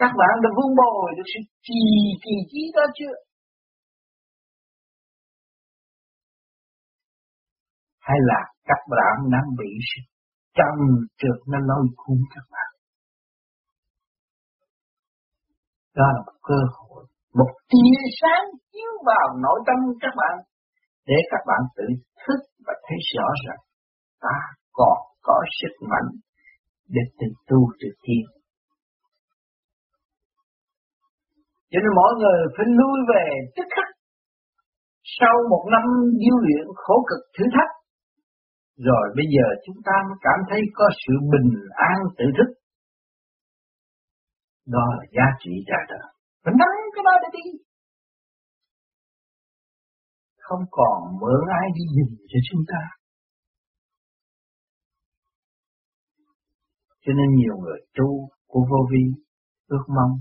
[0.00, 1.82] Các bạn đã vun bồi được sự trì
[2.24, 3.14] kỳ trí đó chưa?
[8.08, 10.00] Hay là các bạn đang bị sự
[10.58, 10.76] trầm
[11.18, 12.70] trượt nó lôi cuốn các bạn?
[15.96, 17.02] Đó là một cơ hội,
[17.38, 20.36] một tia sáng chiếu vào nội tâm các bạn
[21.06, 21.86] để các bạn tự
[22.22, 23.62] thức và thấy rõ rằng
[24.20, 24.38] ta
[24.72, 26.08] còn có sức mạnh
[26.88, 28.26] để tự tu tự tiến.
[31.70, 33.88] Cho nên mọi người phải lui về tức khắc
[35.18, 35.84] sau một năm
[36.20, 37.75] điêu luyện khổ cực thử thách
[38.76, 41.50] rồi bây giờ chúng ta mới cảm thấy có sự bình
[41.90, 42.50] an, tự thức.
[44.66, 46.08] Đó là giá trị trả đời.
[46.44, 47.66] Mình nắm cái đó để đi
[50.48, 52.82] không còn mượn ai đi nhìn cho chúng ta.
[57.02, 59.04] Cho nên nhiều người tu của vô vi
[59.66, 60.14] ước mong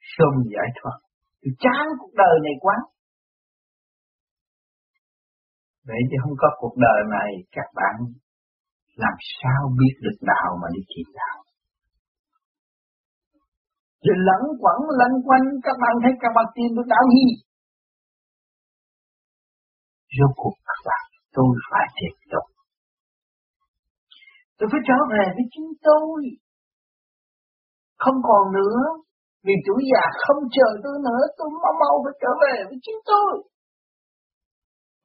[0.00, 0.98] sớm giải thoát.
[1.42, 2.76] Tôi chán cuộc đời này quá.
[5.88, 7.94] Vậy thì không có cuộc đời này, các bạn
[9.02, 11.38] làm sao biết được đạo mà đi tìm đạo.
[14.04, 17.28] Rồi lẫn quẩn lẫn quanh, các bạn thấy các bạn tìm được đạo gì?
[20.16, 21.04] Rốt cuộc các bạn,
[21.36, 22.46] tôi phải tiếp tục.
[24.58, 26.18] Tôi phải trở về với chính tôi.
[28.02, 28.80] Không còn nữa.
[29.46, 31.22] Vì tuổi già không chờ tôi nữa.
[31.38, 33.32] Tôi mau mau phải trở về với chính tôi.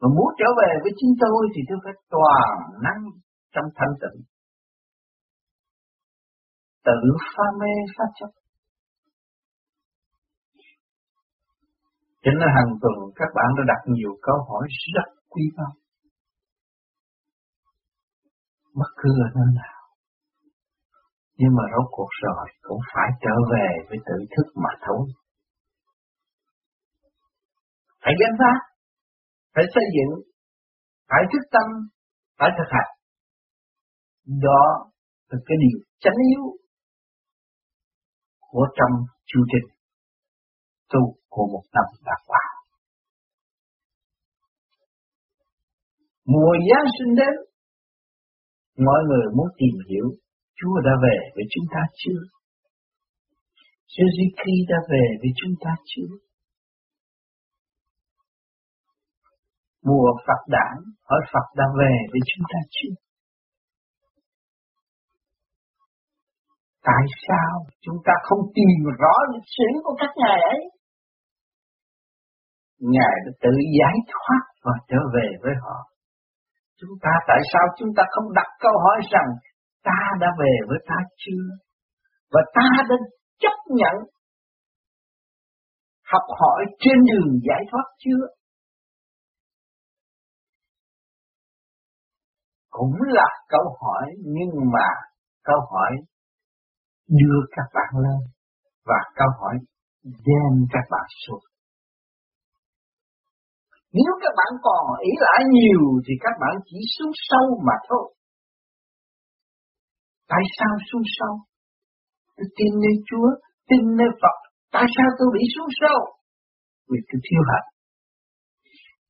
[0.01, 2.51] Mà muốn trở về với chính tôi thì tôi phải toàn
[2.85, 3.01] năng
[3.53, 4.19] trong thanh tịnh.
[6.85, 6.99] Tự
[7.33, 8.31] pha mê pha chấp.
[12.23, 15.73] Chính là hàng tuần các bạn đã đặt nhiều câu hỏi rất quý báu.
[18.75, 19.81] Bất cứ ở nơi nào.
[21.37, 25.07] Nhưng mà rốt cuộc rồi cũng phải trở về với tự thức mà thôi.
[28.03, 28.70] Phải gánh vác,
[29.53, 30.13] phải xây dựng,
[31.09, 31.67] phải thức tâm,
[32.39, 32.91] phải thực hành.
[34.47, 34.63] Đó
[35.29, 36.43] là cái điều chánh yếu
[38.39, 38.93] của trong
[39.25, 39.67] chương trình
[40.93, 42.43] tu của một năm đã qua.
[46.25, 47.35] Mùa Giáng sinh đến,
[48.77, 50.07] mọi người muốn tìm hiểu
[50.55, 52.21] Chúa đã về với chúng ta chưa?
[53.95, 56.30] Jesus đã về với chúng ta chưa?
[59.83, 60.75] Mùa Phật đản
[61.09, 62.95] hỏi Phật đã về với chúng ta chưa?
[66.83, 70.61] Tại sao chúng ta không tìm rõ lịch sử của các ngài ấy?
[72.79, 75.77] Ngài đã tự giải thoát và trở về với họ.
[76.79, 79.29] Chúng ta, tại sao chúng ta không đặt câu hỏi rằng,
[79.83, 81.45] ta đã về với ta chưa?
[82.31, 82.95] Và ta đã
[83.39, 83.95] chấp nhận
[86.11, 88.21] học hỏi trên đường giải thoát chưa?
[92.71, 94.05] Cũng là câu hỏi
[94.35, 94.87] nhưng mà
[95.43, 95.91] câu hỏi
[97.07, 98.21] đưa các bạn lên
[98.85, 99.55] và câu hỏi
[100.03, 101.43] đem các bạn xuống.
[103.93, 108.07] Nếu các bạn còn ý lại nhiều thì các bạn chỉ xuống sâu mà thôi.
[110.29, 111.33] Tại sao xuống sâu?
[112.37, 113.29] Tôi tin nơi Chúa,
[113.69, 114.37] tin nơi Phật.
[114.75, 115.99] Tại sao tôi bị xuống sâu?
[116.89, 117.67] Vì tôi thiếu hạnh.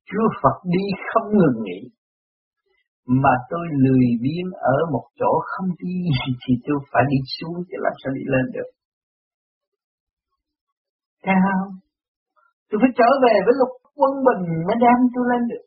[0.08, 1.80] Chúa Phật đi không ngừng nghỉ.
[3.06, 5.96] Mà tôi lười biếng ở một chỗ không đi
[6.42, 8.70] thì tôi phải đi xuống thì làm sao đi lên được.
[11.24, 11.68] Thấy không?
[12.68, 15.64] Tôi phải trở về với lục quân bình mới đem tôi lên được.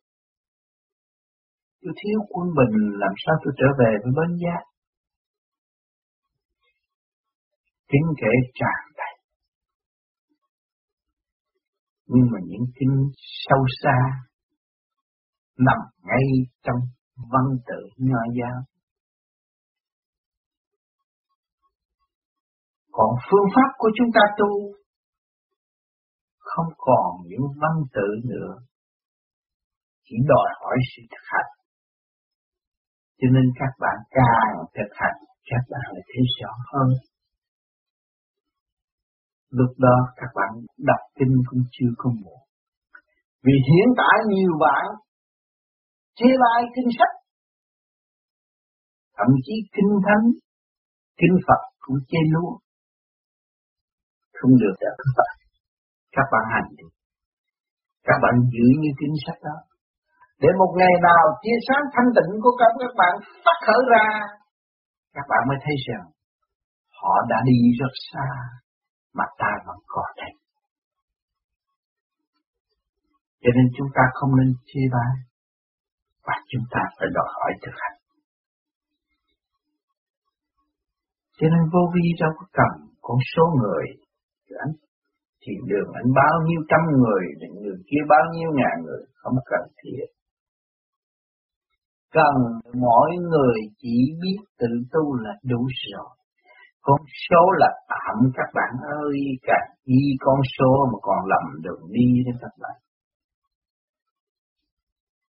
[1.81, 4.63] Tôi thiếu quân bình, làm sao tôi trở về với bên giác.
[7.91, 9.15] kính kể tràn đầy.
[12.07, 13.97] Nhưng mà những kinh sâu xa
[15.57, 16.25] nằm ngay
[16.63, 16.75] trong
[17.15, 18.59] văn tự nho giáo.
[22.91, 24.75] Còn phương pháp của chúng ta tu
[26.39, 28.53] không còn những văn tự nữa,
[30.03, 31.51] chỉ đòi hỏi sự thực hành.
[33.19, 35.17] Cho nên các bạn càng thực hành,
[35.49, 36.89] các bạn lại thấy rõ hơn.
[39.49, 42.41] Lúc đó các bạn đọc kinh cũng chưa có muộn.
[43.43, 44.85] Vì hiện tại nhiều bạn
[46.17, 47.15] chê bai kinh sách,
[49.17, 50.25] thậm chí kinh thánh,
[51.19, 52.53] kinh Phật cũng chê luôn.
[54.37, 55.35] Không được đâu các bạn
[56.15, 56.87] các bạn hành đi.
[58.07, 59.57] Các bạn giữ như kinh sách đó.
[60.41, 64.07] Để một ngày nào tia sáng thanh tịnh của các các bạn phát khởi ra,
[65.15, 66.05] các bạn mới thấy rằng
[66.99, 68.27] họ đã đi rất xa
[69.17, 70.33] mà ta vẫn còn đây.
[73.41, 75.13] Cho nên chúng ta không nên chê bai
[76.25, 77.97] và chúng ta phải đòi hỏi thực hành.
[81.37, 83.85] Cho nên vô vi đâu có cần con số người
[84.65, 84.73] anh
[85.41, 87.23] thì đường anh bao nhiêu trăm người,
[87.61, 90.05] người kia bao nhiêu ngàn người, không cần thiết.
[92.13, 92.35] Cần
[92.85, 95.61] mỗi người chỉ biết tự tu là đủ
[95.91, 96.09] rồi.
[96.81, 96.99] Con
[97.29, 98.73] số là tạm các bạn
[99.03, 102.77] ơi, cả đi con số mà còn lầm đường đi đó các bạn.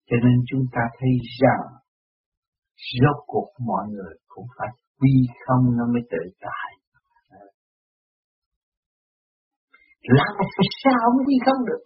[0.09, 1.65] Cho nên chúng ta thấy rằng,
[3.01, 6.71] rốt cuộc mọi người cũng phải quy không nó mới tự tại.
[10.19, 11.83] Làm phải sao mới đi không được.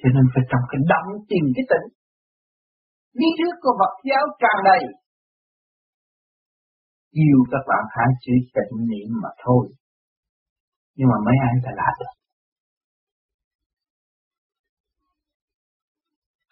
[0.00, 1.88] Cho nên phải trong cái động tìm cái tỉnh.
[3.18, 4.82] Lý thuyết của Phật giáo tràn đầy.
[7.22, 9.64] Yêu các bạn hãy chỉ tịnh niệm mà thôi.
[10.96, 12.17] Nhưng mà mấy ai ta làm được.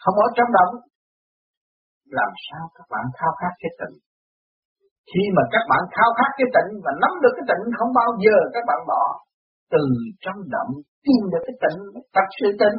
[0.06, 0.72] Không có trong động,
[2.18, 3.96] làm sao các bạn khao khát cái tịnh.
[5.10, 8.10] Khi mà các bạn khao khát cái tịnh và nắm được cái tịnh không bao
[8.24, 9.02] giờ các bạn bỏ.
[9.74, 9.82] Từ
[10.24, 10.72] trong động
[11.06, 11.78] tìm được cái tịnh,
[12.14, 12.76] thật sự tịnh.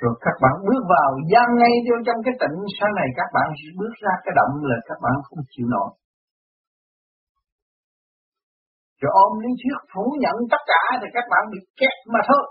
[0.00, 3.46] Rồi các bạn bước vào gian ngay vô trong cái tịnh Sau này các bạn
[3.78, 5.90] bước ra cái động là các bạn không chịu nổi
[9.06, 12.44] rồi ôm lý thuyết phủ nhận tất cả Thì các bạn bị kẹt mà thôi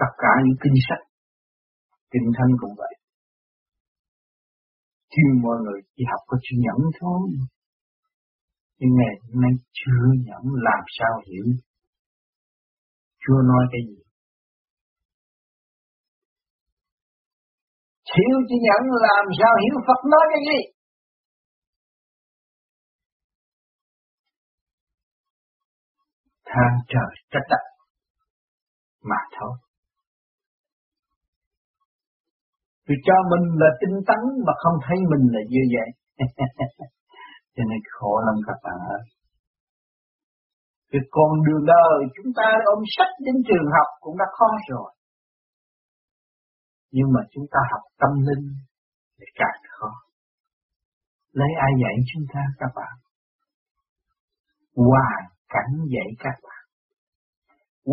[0.00, 1.02] Tất cả những kinh sách,
[2.12, 2.94] Kinh thanh cũng vậy
[5.12, 7.20] Chứ mọi người chỉ học có chữ nhẫn thôi
[8.78, 11.46] Nhưng ngày hôm nay chưa nhẫn làm sao hiểu
[13.22, 13.98] chưa nói cái gì.
[18.10, 20.75] Thiếu chữ nhận làm sao hiểu Phật nói cái gì?
[26.50, 27.62] Than trời trách đất
[29.10, 29.54] mà thôi.
[32.88, 35.88] Vì cho mình là tinh tấn mà không thấy mình là như vậy.
[37.54, 39.04] Cho nên khổ lắm các bạn ơi.
[40.90, 44.90] Cái con đường đời chúng ta ôm sách đến trường học cũng đã khó rồi.
[46.90, 48.46] Nhưng mà chúng ta học tâm linh
[49.18, 49.90] thì càng khó.
[51.32, 52.94] Lấy ai dạy chúng ta các bạn?
[54.76, 56.62] Hoàn cảnh dạy các bạn.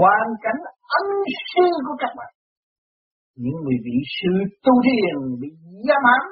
[0.02, 0.60] Hoàn cảnh
[1.00, 1.08] ân
[1.50, 2.32] sư của các bạn.
[3.44, 4.34] Những người vị sư
[4.66, 5.50] tu thiền bị
[5.88, 6.24] giam hãm.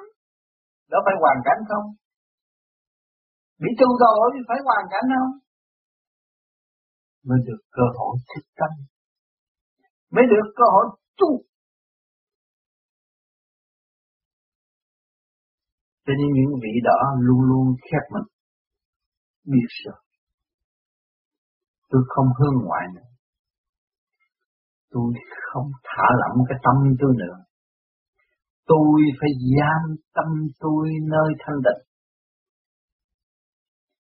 [0.92, 1.86] Đó phải hoàn cảnh không?
[3.62, 5.42] Bị tu rồi thì phải hoàn cảnh không?
[7.24, 8.72] mới được cơ hội thích tâm,
[10.12, 10.86] mới được cơ hội
[11.18, 11.30] tu.
[16.06, 18.28] Cho nên những vị đó luôn luôn khép mình,
[19.46, 20.11] biết rồi.
[21.92, 23.08] Tôi không hướng ngoại nữa.
[24.92, 25.14] Tôi
[25.52, 27.38] không thả lỏng cái tâm tôi nữa.
[28.66, 30.30] Tôi phải giam tâm
[30.60, 31.82] tôi nơi thanh định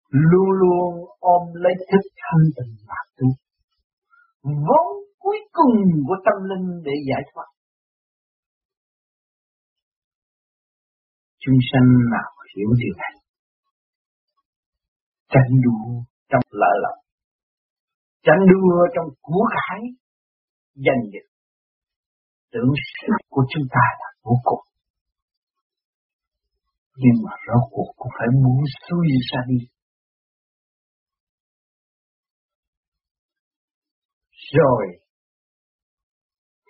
[0.10, 3.28] luôn luôn ôm lấy thức thanh tịnh mà tu.
[4.44, 4.88] Vốn
[5.20, 5.76] cuối cùng
[6.08, 7.48] của tâm linh để giải thoát.
[11.40, 13.14] Chúng sanh nào hiểu điều này?
[15.30, 17.07] Tranh đua trong lợi lộc
[18.26, 19.80] chẳng đưa trong của cải.
[20.86, 21.28] danh được.
[22.52, 24.66] Tưởng sức của chúng ta là vô cùng.
[26.96, 29.60] Nhưng mà rốt cuộc cũng phải muốn xuôi ra đi
[34.54, 34.86] rồi,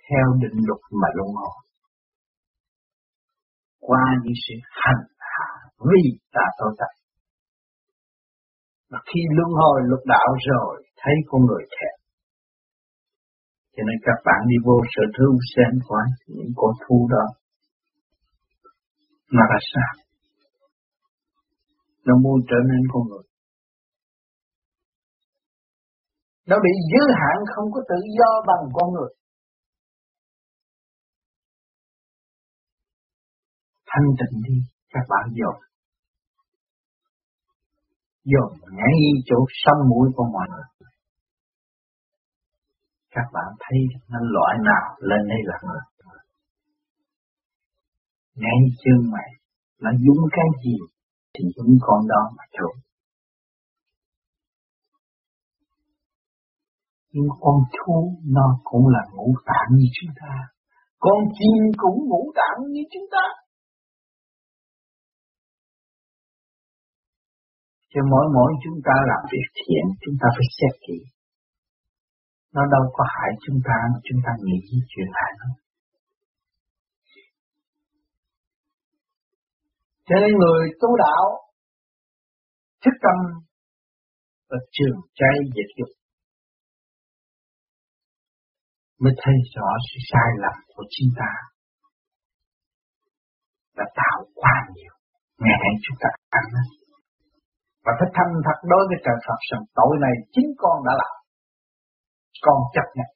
[0.09, 1.63] theo định luật mà luân hồi,
[3.79, 6.96] qua những sự hành hạ vì ta tội tập
[8.91, 11.95] mà khi luân hồi lục đạo rồi thấy con người thẹn
[13.75, 17.25] cho nên các bạn đi vô sở thương xem qua những con thú đó
[19.31, 19.93] mà là sao
[22.05, 23.27] nó muốn trở nên con người
[26.49, 29.13] Nó bị giới hạn không có tự do bằng con người.
[33.87, 34.55] Thanh tịnh đi,
[34.89, 35.66] các bạn dồn.
[38.31, 40.67] Dồn ngay chỗ sông mũi của mọi người.
[43.11, 45.83] Các bạn thấy nó loại nào lên đây là người.
[48.35, 49.29] Ngay chân mày,
[49.81, 50.77] nó dùng cái gì
[51.33, 52.73] thì dùng con đó mà thôi.
[57.17, 60.33] nhưng con thú nó cũng là ngũ tạng như chúng ta
[60.99, 63.23] con chim cũng ngũ tạng như chúng ta
[67.91, 70.99] cho mỗi mỗi chúng ta làm việc thiện, chúng ta phải xét kỹ.
[72.55, 74.59] Nó đâu có hại chúng ta mà chúng ta nghĩ
[74.91, 75.49] chuyện hại nó.
[80.07, 81.25] Cho nên người tu đạo
[82.83, 83.17] thức tâm
[84.49, 85.91] và trường trái diệt dục
[89.01, 91.31] mới thấy rõ sự sai lầm của chính ta
[93.77, 94.93] đã tạo quá nhiều.
[95.39, 96.43] Ngày chúng ta ăn
[97.87, 101.15] và phải thành thật đối với trời Phật rằng tội này chính con đã làm.
[102.45, 103.11] Con chấp nhận.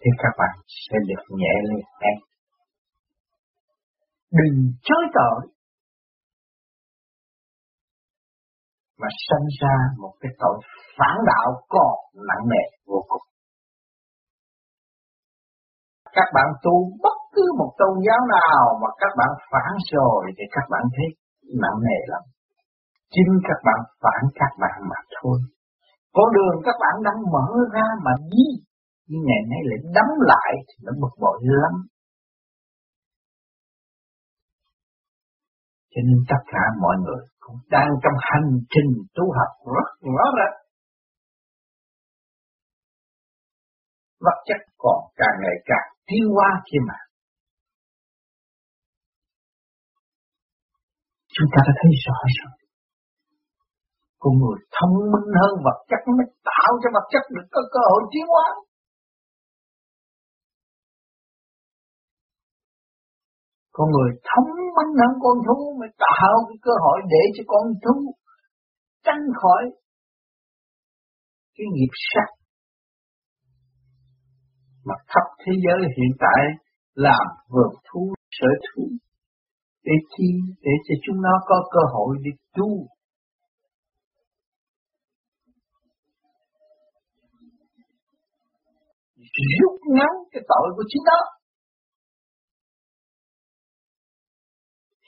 [0.00, 1.80] Thì các bạn sẽ được nhẹ lên
[2.10, 2.16] em.
[4.38, 5.40] Đừng chối tội.
[9.00, 10.56] Mà sinh ra một cái tội
[10.98, 11.94] phản đạo còn
[12.28, 13.26] nặng nề vô cùng.
[16.12, 20.44] Các bạn tu bất cứ một tôn giáo nào mà các bạn phản rồi thì
[20.50, 21.06] các bạn thấy
[21.62, 22.22] nặng nề lắm.
[23.14, 25.38] Chính các bạn phản các bạn mà thôi.
[26.12, 28.46] Con đường các bạn đang mở ra mà đi.
[29.06, 31.74] Nhưng ngày nay lại đắm lại thì nó bực bội lắm.
[35.92, 40.26] Cho nên tất cả mọi người cũng đang trong hành trình tu học rất rõ
[40.38, 40.56] ràng.
[44.20, 46.98] Vật chất còn càng ngày càng tiến hóa kia mà.
[51.34, 52.59] Chúng ta đã thấy rõ rồi.
[54.22, 57.80] Con người thông minh hơn vật chất mới tạo cho vật chất được có cơ
[57.90, 58.46] hội tiến hóa.
[63.76, 67.64] Con người thông minh hơn con thú mới tạo cái cơ hội để cho con
[67.84, 67.96] thú
[69.04, 69.62] tránh khỏi
[71.56, 72.28] cái nghiệp sát
[74.84, 76.42] mà khắp thế giới hiện tại
[76.94, 78.82] làm vườn thú, sở thú,
[79.84, 80.30] để chi,
[80.62, 82.86] để cho chúng nó có cơ hội đi tu
[89.58, 91.20] rút ngắn cái tội của chính nó.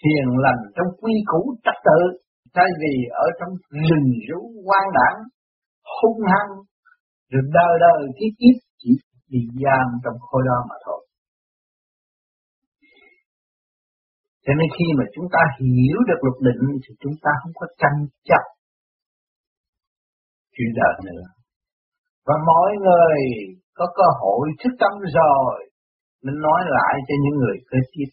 [0.02, 2.00] Hiền lành trong quy củ trật tự.
[2.54, 3.52] Thay vì ở trong
[3.88, 5.18] rừng rú quan đảng,
[5.96, 6.52] hung hăng,
[7.30, 8.90] rồi đời đời kiếp kiếp chỉ
[9.30, 11.00] bị giam trong khối đó mà thôi.
[14.44, 17.66] Cho nên khi mà chúng ta hiểu được luật định thì chúng ta không có
[17.80, 18.44] tranh chấp
[20.54, 21.24] chuyện đời nữa.
[22.26, 23.18] Và mọi người
[23.78, 25.56] có cơ hội thức tâm rồi,
[26.24, 28.10] mình nói lại cho những người kế tiếp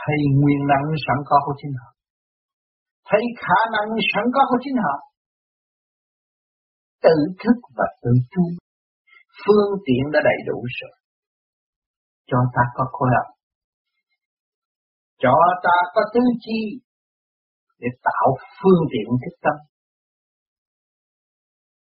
[0.00, 1.90] thấy nguyên năng sẵn có của chính họ.
[3.08, 4.96] Thấy khả năng sẵn có của chính họ.
[7.06, 8.44] Tự thức và tự tu.
[9.42, 10.96] Phương tiện đã đầy đủ rồi.
[12.26, 13.40] Cho ta có khối óc
[15.22, 16.60] cho ta có tư chi
[17.80, 18.28] để tạo
[18.58, 19.56] phương tiện thức tâm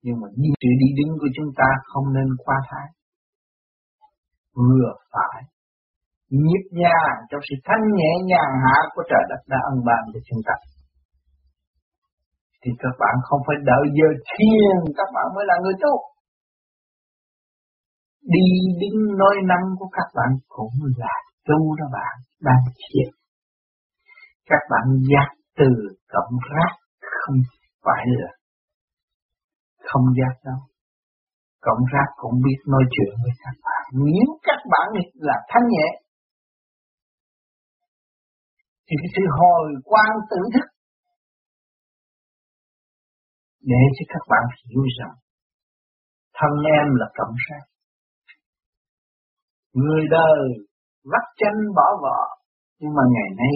[0.05, 2.88] nhưng mà những sự đi đứng của chúng ta không nên quá thái.
[4.55, 5.40] Vừa phải.
[6.44, 10.20] Nhịp nhàng trong sự thanh nhẹ nhàng hạ của trời đất đã ân ban cho
[10.28, 10.57] chúng ta.
[12.62, 15.94] Thì các bạn không phải đợi giờ thiên các bạn mới là người tu.
[18.34, 18.48] Đi
[18.80, 21.16] đứng nói năng của các bạn cũng là
[21.48, 23.22] tu đó bạn, đang thiệt
[24.53, 25.28] các bạn giác
[25.59, 25.68] từ
[26.09, 27.36] cộng rác không
[27.84, 28.30] phải là
[29.93, 30.61] không giác đâu
[31.66, 33.82] cộng rác cũng biết nói chuyện với các bạn.
[34.07, 35.88] Nếu các bạn là thanh nhẹ,
[38.86, 40.66] thì cái sự hồi quan tự thức
[43.70, 45.14] để cho các bạn hiểu rằng
[46.38, 47.64] thân em là cộng sát
[49.72, 50.40] người đời
[51.12, 52.20] vắt chân bỏ vợ
[52.78, 53.55] nhưng mà ngày nay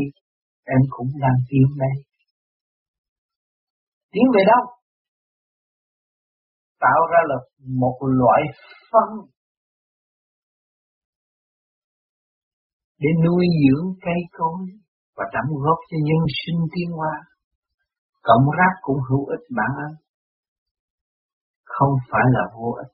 [0.65, 1.97] em cũng đang tiến đây
[4.13, 4.76] tiến về đâu?
[6.81, 7.37] Tạo ra là
[7.83, 8.43] một loại
[8.91, 9.09] phân
[12.99, 14.67] để nuôi dưỡng cây cối
[15.17, 17.15] và đóng góp cho nhân sinh tiến hóa.
[18.23, 19.95] Cộng rác cũng hữu ích bản ơn,
[21.65, 22.93] Không phải là vô ích.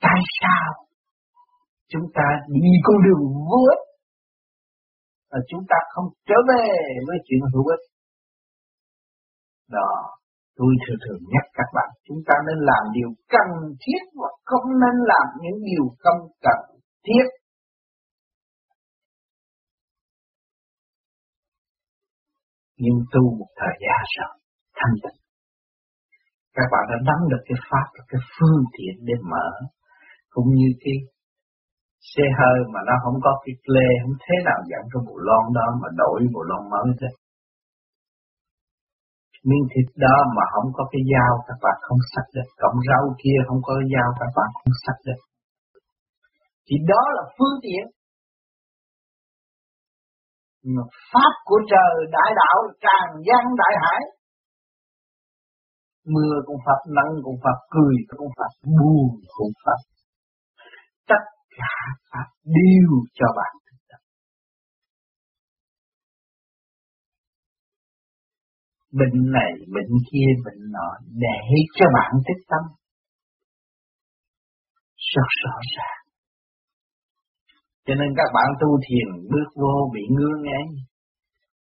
[0.00, 0.88] Tại sao
[1.88, 3.88] chúng ta đi con đường vô ích
[5.30, 6.66] mà chúng ta không trở về
[7.06, 7.84] với chuyện hữu ích?
[9.68, 9.90] Đó,
[10.58, 13.48] tôi thường thường nhắc các bạn, chúng ta nên làm điều cần
[13.82, 16.60] thiết và không nên làm những điều không cần
[17.06, 17.26] thiết.
[22.82, 24.34] Nhưng tu một thời gian rồi,
[24.78, 25.20] thanh tịnh.
[26.56, 29.48] Các bạn đã nắm được cái pháp và cái phương tiện để mở,
[30.34, 30.96] cũng như cái
[32.12, 35.44] xe hơi mà nó không có cái lê, không thế nào dẫn cái bộ lon
[35.58, 37.08] đó mà đổi bộ lon mới thế
[39.48, 43.04] miếng thịt đó mà không có cái dao các bạn không sắc được, cộng rau
[43.22, 45.20] kia không có cái dao các bạn không sắc được.
[46.66, 47.84] Thì đó là phương tiện.
[50.74, 54.00] Mà pháp của trời đại đạo tràn gian đại hải.
[56.14, 59.80] Mưa cũng phật nắng cũng phật cười cũng phật buồn cũng phật
[61.08, 61.22] Tất
[61.58, 61.74] cả
[62.10, 63.52] Pháp đều cho bạn
[68.92, 70.88] bệnh này bệnh kia bệnh nọ,
[71.24, 71.40] để
[71.74, 72.64] cho bạn thức tâm.
[75.12, 76.02] Rất rõ ràng.
[77.86, 80.66] Cho nên các bạn tu thiền, bước vô bị ngứa ngáy.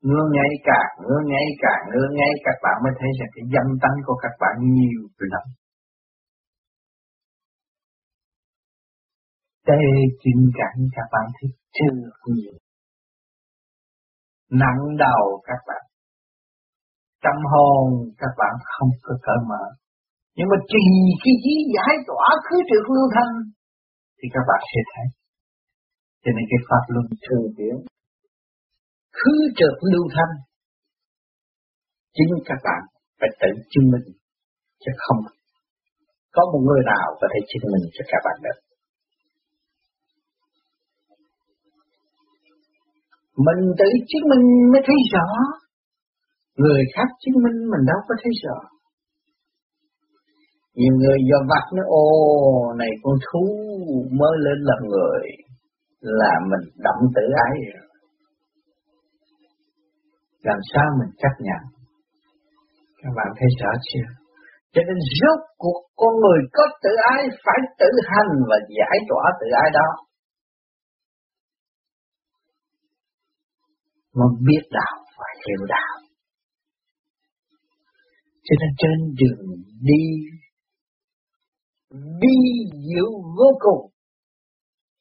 [0.03, 3.69] Ngứa ngáy càng, ngứa ngáy càng, ngứa ngáy, các bạn mới thấy rằng cái dâm
[3.83, 5.47] tánh của các bạn nhiều lắm.
[9.67, 9.83] Tê
[10.23, 11.97] chinh cảnh các bạn thấy chưa
[12.35, 12.53] nhiều.
[14.51, 15.86] Nặng đầu các bạn
[17.27, 17.85] tâm hồn,
[18.23, 19.65] các bạn không có cởi mở.
[20.37, 20.85] Nhưng mà trì
[21.23, 23.33] cái chí giải tỏa khứ trực lưu thanh,
[24.19, 25.07] thì các bạn sẽ thấy.
[26.23, 27.77] Cho nên cái pháp luân thường biến
[29.19, 30.35] khứ trực lưu thanh,
[32.17, 32.81] chính các bạn
[33.19, 34.07] phải tự chứng minh
[34.83, 35.21] chứ không
[36.35, 38.59] có một người nào có thể chứng minh cho các bạn được.
[43.47, 45.29] Mình tự chứng minh mới thấy rõ
[46.57, 48.59] người khác chứng minh mình đâu có thấy sợ.
[50.75, 52.07] Nhiều người do vặt nó ô
[52.79, 53.45] này con thú
[54.21, 55.23] mới lên làm người
[56.01, 57.87] là mình động tự ái rồi
[60.49, 61.63] làm sao mình chấp nhận?
[63.03, 64.09] Các bạn thấy rõ chưa?
[64.73, 69.25] Cho nên rốt cuộc con người có tự ái phải tự hành và giải tỏa
[69.41, 69.89] tự ái đó.
[74.19, 75.96] Mà biết đạo và hiểu đạo
[78.47, 79.43] cho nên trên đường
[79.89, 80.03] đi
[82.23, 82.37] đi
[82.87, 83.83] diệu vô cùng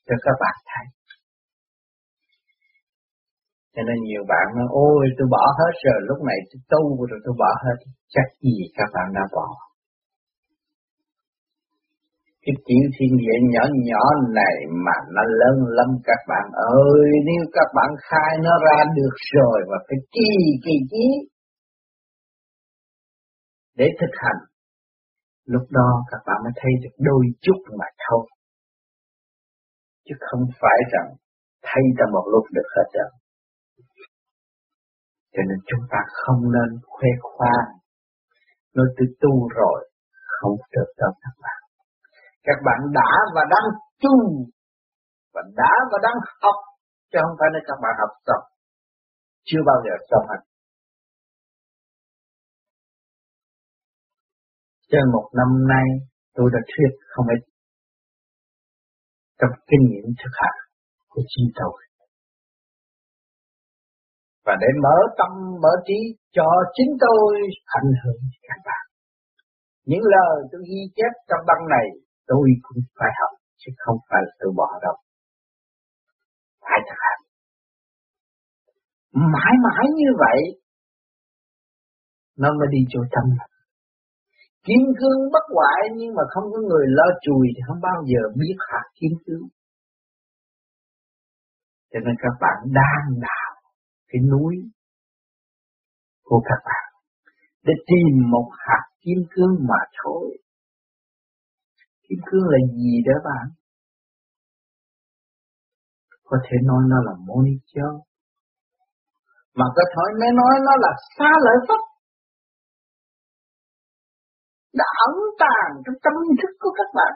[0.07, 0.85] cho các bạn thấy.
[3.73, 7.19] Cho nên nhiều bạn nói, ôi, tôi bỏ hết rồi, lúc này tôi tu rồi
[7.25, 7.77] tôi bỏ hết,
[8.13, 9.47] chắc gì các bạn đã bỏ?
[12.43, 14.03] Cái chuyện thiên địa nhỏ nhỏ
[14.39, 16.45] này mà nó lớn lắm, các bạn
[16.83, 20.31] ơi, nếu các bạn khai nó ra được rồi và phải kỳ
[20.65, 21.05] kỳ chí
[23.75, 24.39] để thực hành.
[25.45, 28.25] Lúc đó các bạn mới thấy được đôi chút mà thôi.
[30.05, 31.07] Chứ không phải rằng
[31.61, 33.11] thấy trong một lúc được hết rồi.
[35.33, 37.69] cho nên chúng ta không nên khoe khoang.
[38.75, 39.79] Nói tôi tu rồi,
[40.37, 41.59] không được đâu các bạn.
[42.43, 43.67] Các bạn đã và đang
[44.03, 44.17] tu,
[45.33, 46.57] và đã và đang học,
[47.11, 48.43] chứ không phải là các bạn học xong.
[49.49, 50.41] Chưa bao giờ xong hết.
[54.95, 55.87] Trên một năm nay,
[56.35, 57.41] tôi đã thuyết không ít
[59.39, 60.59] trong kinh nghiệm thực hành
[61.11, 61.77] của chính tôi.
[64.45, 65.31] Và để mở tâm,
[65.63, 65.99] mở trí
[66.31, 67.31] cho chính tôi
[67.65, 68.83] ảnh hưởng các bạn.
[69.85, 71.87] Những lời tôi ghi chép trong băng này,
[72.27, 74.95] tôi cũng phải học, chứ không phải từ bỏ đâu.
[76.61, 77.21] Phải thực hành.
[79.33, 80.39] Mãi mãi như vậy,
[82.37, 83.25] nó mới đi chỗ tâm
[84.65, 88.21] kim cương bất hoại nhưng mà không có người lo chùi thì không bao giờ
[88.35, 89.47] biết hạt kim cương.
[91.91, 93.51] Cho nên các bạn đang đào
[94.07, 94.55] cái núi
[96.23, 96.87] của các bạn
[97.63, 100.37] để tìm một hạt kim cương mà thôi.
[102.09, 103.45] Kim cương là gì đó bạn?
[106.23, 108.05] Có thể nói nó là môn châu
[109.59, 111.81] mà có thể nói nó là xa lợi pháp
[114.79, 117.13] đã ẩn tàng trong tâm thức của các bạn.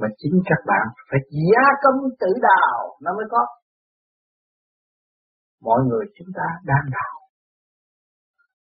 [0.00, 3.42] Mà chính các bạn phải gia công tự đào, nó mới có.
[5.60, 7.16] Mọi người chúng ta đang đào.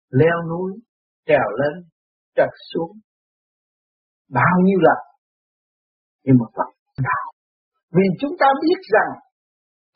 [0.09, 0.71] Leo núi,
[1.25, 1.75] trèo lên,
[2.35, 2.91] trật xuống.
[4.29, 4.99] Bao nhiêu lần?
[6.23, 7.25] Nhưng mà vẫn đào.
[7.91, 9.11] vì chúng ta biết rằng,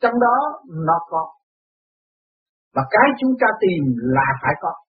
[0.00, 0.36] trong đó
[0.86, 1.32] nó có.
[2.74, 4.83] Và cái chúng ta tìm là phải có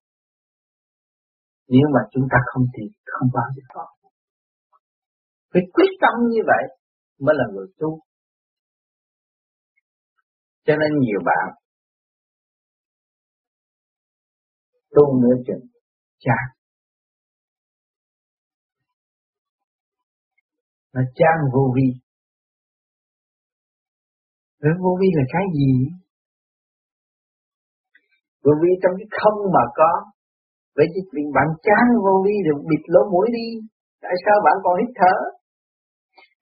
[1.68, 3.95] nếu mà chúng ta không tìm không bao giờ có
[5.55, 6.63] phải quyết tâm như vậy
[7.20, 7.99] mới là người tu.
[10.66, 11.55] Cho nên nhiều bạn
[14.95, 15.68] tu nửa chừng
[16.20, 16.45] chán
[20.93, 21.99] nó chán vô vi.
[24.59, 25.72] Rồi vô vi là cái gì?
[28.43, 30.11] Vô vi trong cái không mà có
[30.78, 33.47] Vậy thì vì bạn chán vô vi rồi bịt lỗ mũi đi
[34.03, 35.15] Tại sao bạn còn hít thở?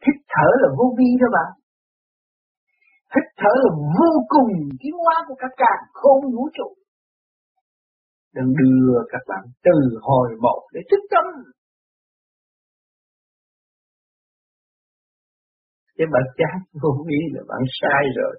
[0.06, 1.50] Hít thở là vô vi đó bạn
[3.14, 6.70] Hít thở là vô cùng tiến hóa của các càng không vũ trụ
[8.36, 9.76] Đừng đưa các bạn từ
[10.08, 11.26] hồi một để thức tâm
[15.98, 18.36] Cái bạn chán vô vi là bạn sai rồi.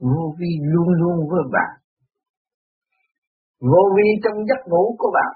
[0.00, 1.79] Vô vi luôn luôn với bạn.
[3.70, 5.32] Vô vi trong giấc ngủ của bạn.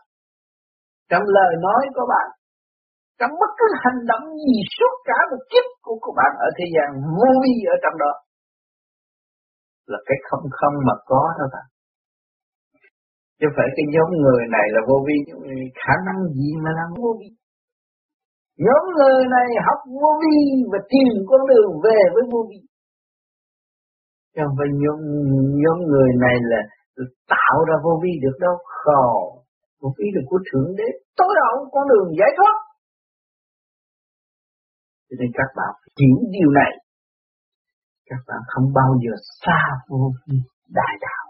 [1.11, 2.29] Trong lời nói của bạn.
[3.20, 6.66] Trong bất cứ hành động gì suốt cả một kiếp của, của bạn ở thế
[6.75, 8.12] gian vô vi ở trong đó.
[9.91, 11.66] Là cái không không mà có đó bạn.
[13.39, 15.18] Chứ phải cái nhóm người này là vô vi,
[15.83, 17.31] khả năng gì mà làm vô vi.
[18.66, 20.39] Nhóm người này học vô vi
[20.72, 22.61] và tìm con đường về với vô vi.
[24.37, 24.99] chẳng phải nhóm,
[25.62, 26.61] nhóm người này là
[27.35, 28.57] tạo ra vô vi được đâu.
[28.65, 29.43] Khổ.
[29.81, 30.89] Vô vi được của Thượng Đế.
[31.17, 32.57] Tối hậu con đường giải thoát.
[35.09, 36.73] Cho nên các bạn hiểu điều này.
[38.07, 40.37] Các bạn không bao giờ xa vô vi
[40.69, 41.25] đại đạo.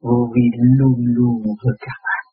[0.00, 0.42] Vô vi
[0.78, 2.24] luôn luôn với các bạn.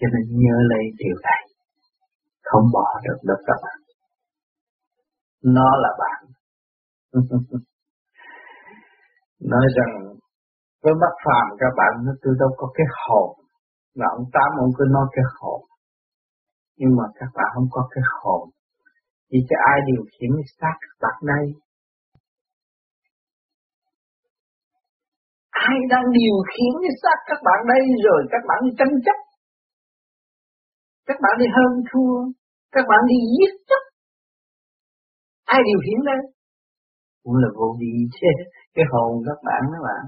[0.00, 1.42] Cho nên nhớ lấy điều này.
[2.42, 3.78] Không bỏ được đâu các bạn.
[5.42, 6.20] Nó là bạn.
[9.40, 9.92] Nói rằng
[10.82, 13.30] với mắt phàm các bạn nó tôi đâu có cái hồn.
[13.94, 15.60] là ông Tám ông cứ nói cái hồn.
[16.78, 18.50] Nhưng mà các bạn không có cái hồn.
[19.30, 21.44] thì cho ai điều khiển cái xác các bạn đây?
[25.50, 29.18] Ai đang điều khiển cái xác các bạn đây rồi các bạn đi tranh chấp
[31.08, 32.14] các bạn đi hơn thua,
[32.74, 33.82] các bạn đi giết chấp
[35.44, 36.20] Ai điều khiển đây?
[37.22, 38.30] Cũng là vô vị chứ,
[38.76, 40.02] cái hồn các bạn các bạn.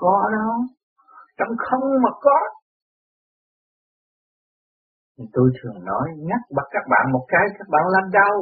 [0.00, 0.50] Có đó,
[1.38, 2.38] trong không mà có.
[5.34, 8.36] Tôi thường nói, nhắc bắt các bạn một cái, các bạn làm đau.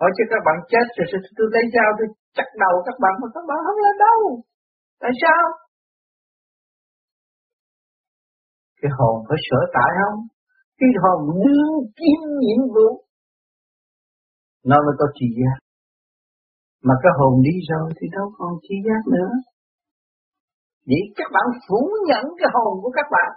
[0.00, 1.06] Hỏi cho các bạn chết rồi
[1.36, 4.20] tôi lấy dao tôi chặt đầu các bạn mà các bạn không làm đau.
[5.02, 5.44] Tại sao?
[8.80, 10.18] Cái hồn phải sửa tại không?
[10.78, 12.90] cái hồn đương kim nhiệm vụ
[14.64, 15.58] nó mới có trí giác
[16.86, 19.30] mà cái hồn đi rồi thì đâu còn chi giác nữa.
[20.86, 23.30] Vậy các bạn phủ nhận cái hồn của các bạn.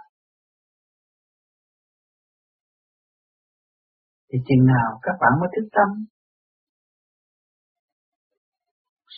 [4.28, 5.88] Thì chừng nào các bạn mới thức tâm?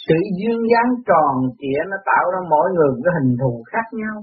[0.04, 4.16] Sự dương dáng tròn trịa nó tạo ra mỗi người cái hình thù khác nhau.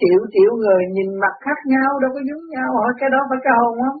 [0.00, 2.68] Triệu triệu người nhìn mặt khác nhau, đâu có giống nhau.
[2.78, 3.98] Hỏi cái đó phải cái hồn không?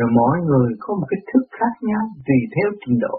[0.00, 3.16] Rồi mỗi người có một cái thức khác nhau tùy theo trình độ.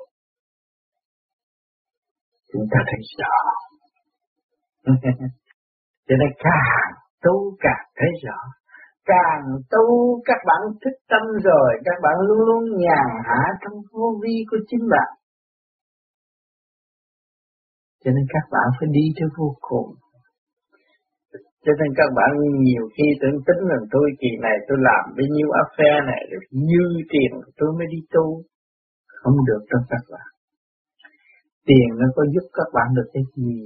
[2.54, 3.36] Chúng ta thấy rõ.
[6.08, 6.88] Cho nên càng
[7.24, 8.40] tu càng thấy rõ.
[9.06, 9.86] Càng tu
[10.26, 14.58] các bạn thức tâm rồi, các bạn luôn luôn nhàn hạ trong vô vi của
[14.68, 15.10] chính bạn.
[18.04, 19.88] Cho nên các bạn phải đi theo vô cùng.
[21.66, 22.32] Cho nên các bạn
[22.68, 26.46] nhiều khi tưởng tính rằng tôi kỳ này tôi làm bấy nhiêu affair này được
[26.70, 28.26] dư tiền tôi mới đi tu.
[29.22, 30.28] Không được đâu các bạn.
[31.68, 33.58] Tiền nó có giúp các bạn được cái gì?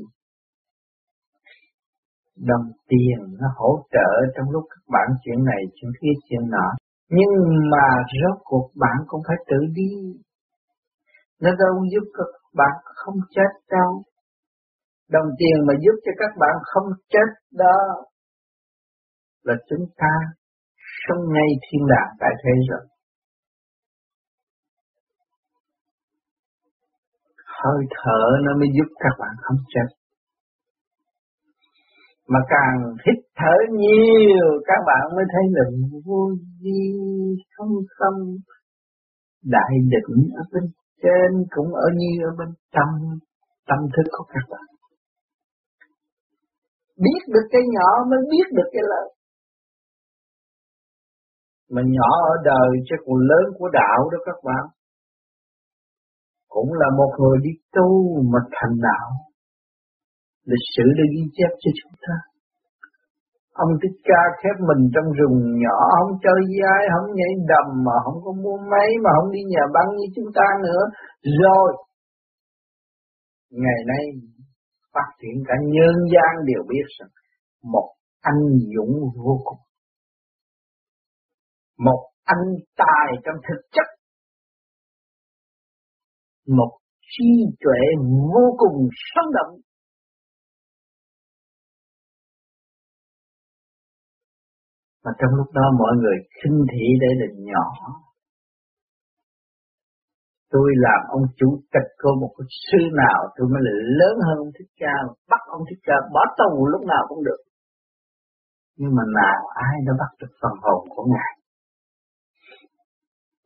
[2.49, 6.67] Đồng tiền nó hỗ trợ trong lúc các bạn chuyện này, chuyện kia, chuyện nọ.
[7.09, 7.33] Nhưng
[7.71, 7.87] mà
[8.21, 9.93] rốt cuộc bạn cũng phải tự đi.
[11.41, 14.03] Nó đâu giúp các bạn không chết đâu.
[15.09, 17.77] Đồng tiền mà giúp cho các bạn không chết đó
[19.43, 20.13] là chúng ta
[21.07, 22.83] sống ngay thiên đàng tại thế rồi.
[27.63, 29.87] Hơi thở nó mới giúp các bạn không chết.
[32.27, 35.63] Mà càng hít thở nhiều, các bạn mới thấy là
[36.05, 36.29] vô
[36.61, 36.81] vi
[37.55, 38.19] không không
[39.43, 40.63] đại định ở bên
[41.03, 43.19] trên cũng ở như ở bên trong,
[43.67, 44.74] tâm thức của các bạn
[47.03, 49.07] biết được cái nhỏ mới biết được cái lớn.
[51.73, 54.63] Mà nhỏ ở đời chứ còn lớn của đạo đó các bạn.
[56.49, 57.89] Cũng là một người đi tu
[58.31, 59.09] mà thành đạo.
[60.51, 62.15] Lịch sử đã ghi chép cho chúng ta.
[63.63, 67.67] Ông thích ca khép mình trong rừng nhỏ, không chơi với ai, không nhảy đầm,
[67.87, 70.83] mà không có mua máy, mà không đi nhà băng như chúng ta nữa.
[71.41, 71.69] Rồi,
[73.63, 74.03] ngày nay
[74.95, 77.09] phát triển cả nhân gian đều biết rằng
[77.63, 78.41] một anh
[78.75, 79.59] dũng vô cùng.
[81.77, 82.45] Một anh
[82.77, 83.87] tài trong thực chất.
[86.47, 86.71] Một
[87.01, 87.25] trí
[87.59, 87.81] tuệ
[88.33, 89.59] vô cùng sống động.
[95.03, 97.65] Mà trong lúc đó mọi người khinh thị để định nhỏ
[100.55, 104.35] tôi làm ông chủ tịch của một cái sư nào, tôi mới là lớn hơn
[104.45, 104.95] ông thích ca,
[105.31, 107.41] bắt ông thích ca bỏ tù lúc nào cũng được.
[108.79, 111.33] Nhưng mà nào, ai đã bắt được phần hồn của ngài?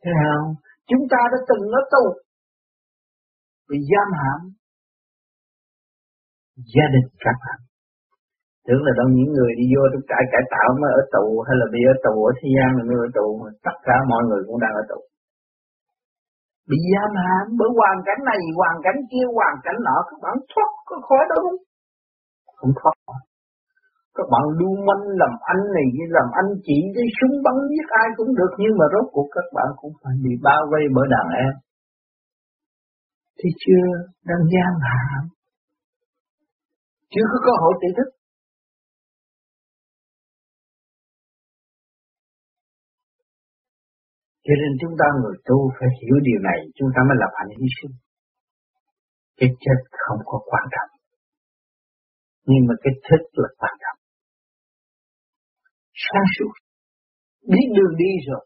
[0.01, 0.47] Thế không?
[0.89, 2.03] Chúng ta đã từng ở tù.
[3.70, 4.39] Bị giam hãm.
[6.74, 7.60] Gia đình các bạn
[8.70, 11.55] tưởng là đâu những người đi vô trong trại cải tạo mới ở tù, hay
[11.62, 14.22] là bị ở tù ở thế gian là mới ở tù, mà tất cả mọi
[14.28, 14.99] người cũng đang ở tù
[16.70, 20.36] bị giam hãm bởi hoàn cảnh này, hoàn cảnh kia, hoàn cảnh nọ, các bạn
[20.51, 21.59] thoát, có khỏi đâu không?
[22.59, 22.95] Không thoát.
[24.15, 28.07] Các bạn lưu manh làm anh này, làm anh chị với súng bắn giết ai
[28.17, 31.28] cũng được, nhưng mà rốt cuộc các bạn cũng phải bị bao vây bởi đàn
[31.45, 31.53] em.
[33.39, 33.86] Thì chưa
[34.30, 35.24] đang gian hãm.
[37.13, 38.09] Chưa có cơ hội tự thức.
[44.50, 47.52] Cho nên chúng ta người tu phải hiểu điều này, chúng ta mới lập hành
[47.60, 47.93] hy sinh.
[49.39, 50.91] Cái chết không có quan trọng.
[52.50, 54.00] Nhưng mà cái thức là quan trọng.
[56.06, 56.54] Sáng suốt.
[57.52, 58.45] Biết đường đi rồi.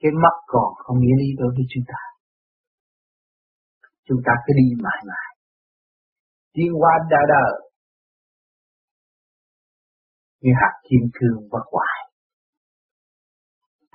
[0.00, 2.00] Cái mắt còn không nghĩa lý đối với chúng ta.
[4.04, 5.30] Chúng ta cứ đi mãi mãi.
[6.52, 7.70] Tiến qua đời đời.
[10.40, 12.03] Như hạt kim cương bất hoại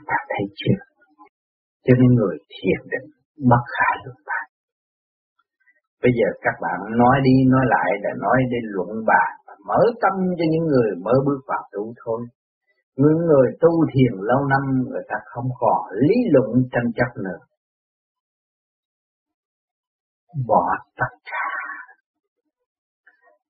[0.10, 0.80] ta thấy chưa?
[1.86, 3.08] Cho nên người thiền định
[3.52, 4.46] bất khả luận bàn
[6.04, 9.32] bây giờ các bạn nói đi nói lại là nói đến luận bàn
[9.68, 12.22] mở tâm cho những người mới bước vào tu thôi.
[12.96, 17.40] Những người tu thiền lâu năm, người ta không còn lý luận tranh chấp nữa.
[20.48, 20.66] Bỏ
[20.98, 21.50] tất cả.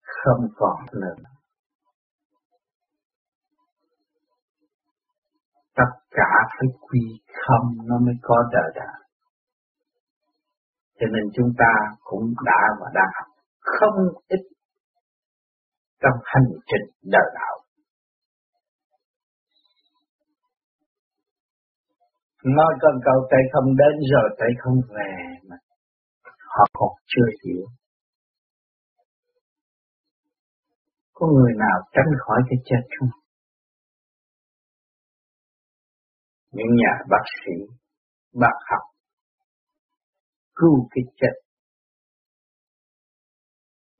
[0.01, 1.16] Không còn nữa.
[5.80, 7.04] Tất cả phải quy
[7.44, 9.00] không nó mới có đời đời
[11.00, 11.74] cho nên chúng ta
[12.04, 14.44] cũng đã và đang học không ít
[16.02, 17.56] trong hành trình đời đạo.
[22.44, 25.14] Nói con cầu tay không đến rồi tay không về
[25.50, 25.56] mà
[26.56, 27.66] họ còn chưa hiểu.
[31.14, 33.10] Có người nào tránh khỏi cái chết không?
[36.52, 37.56] Những nhà bác sĩ,
[38.34, 38.84] bác học
[40.56, 41.36] cứu cái chết.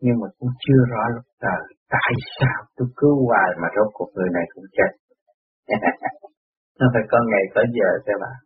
[0.02, 4.10] Nhưng mà cũng chưa rõ lúc trời tại sao tôi cứu hoài mà rốt cuộc
[4.16, 4.91] người này cũng chết.
[6.80, 8.38] Nó phải có ngày có giờ các bạn.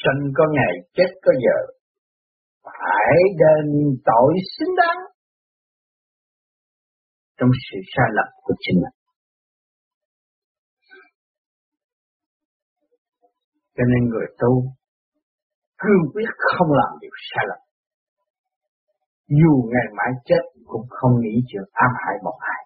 [0.00, 1.58] Sinh có ngày chết có giờ.
[2.64, 3.66] Phải đền
[4.04, 5.00] tội xứng đáng
[7.38, 8.97] trong sự sai lầm của chính mình.
[13.78, 14.52] Cho nên người tu
[15.82, 17.60] cương quyết không làm điều sai lầm.
[19.40, 22.62] Dù ngày mãi chết cũng không nghĩ chuyện ám hại một ai.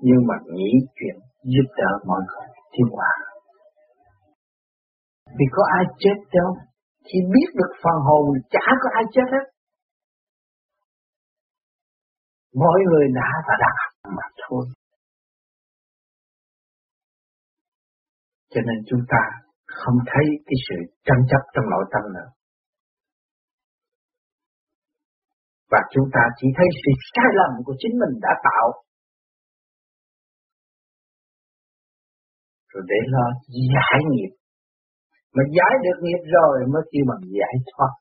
[0.00, 3.14] Nhưng mà nghĩ chuyện giúp đỡ mọi người thiên hòa,
[5.38, 6.56] vì có ai chết đâu
[7.04, 9.46] chỉ biết được phần hồn chả có ai chết hết.
[12.54, 14.64] Mỗi người đã và đang học mà thôi.
[18.52, 19.22] Cho nên chúng ta
[19.66, 22.28] không thấy cái sự tranh chấp trong nội tâm nữa.
[25.70, 28.66] Và chúng ta chỉ thấy sự sai lầm của chính mình đã tạo.
[32.70, 33.26] Rồi để lo
[33.70, 34.32] giải nghiệp.
[35.34, 37.92] Mà giải được nghiệp rồi mới kêu bằng giải thoát.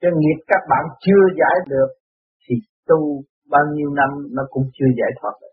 [0.00, 1.90] Cho nghiệp các bạn chưa giải được
[2.44, 2.54] thì
[2.88, 5.49] tu bao nhiêu năm nó cũng chưa giải thoát được.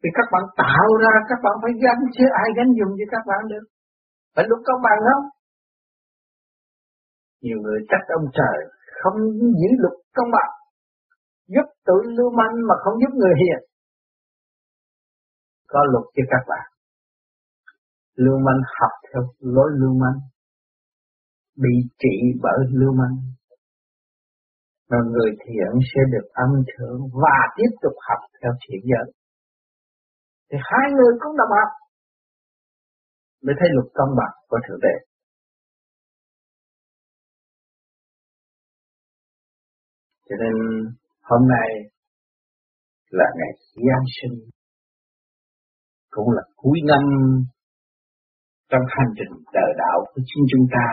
[0.00, 3.22] Thì các bạn tạo ra, các bạn phải gánh chứ ai gánh dùng cho các
[3.30, 3.64] bạn được.
[4.34, 5.24] Phải lúc công bằng không?
[7.44, 8.58] Nhiều người trách ông trời,
[9.00, 9.16] không
[9.60, 10.52] giữ luật công bằng.
[11.54, 13.60] Giúp tự lưu manh mà không giúp người hiền.
[15.72, 16.66] Có luật cho các bạn.
[18.14, 20.18] Lưu manh học theo lối lưu manh.
[21.62, 23.16] Bị trị bởi lưu manh.
[24.90, 29.12] Mà người thiện sẽ được âm thưởng và tiếp tục học theo thiện giới
[30.48, 31.70] thì hai người cũng đồng học
[33.44, 34.96] mới thấy luật công bằng của thượng đế
[40.28, 40.54] cho nên
[41.22, 41.68] hôm nay
[43.10, 44.50] là ngày Giáng sinh,
[46.10, 47.02] cũng là cuối năm
[48.68, 50.86] trong hành trình đời đạo của chính chúng ta.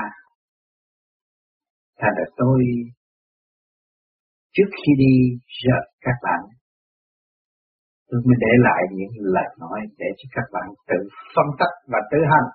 [2.00, 2.60] Thành ra tôi
[4.54, 5.16] trước khi đi
[5.64, 6.42] giờ các bạn
[8.14, 11.00] tôi mới để lại những lời nói để cho các bạn tự
[11.36, 12.50] phân tích và tự hành.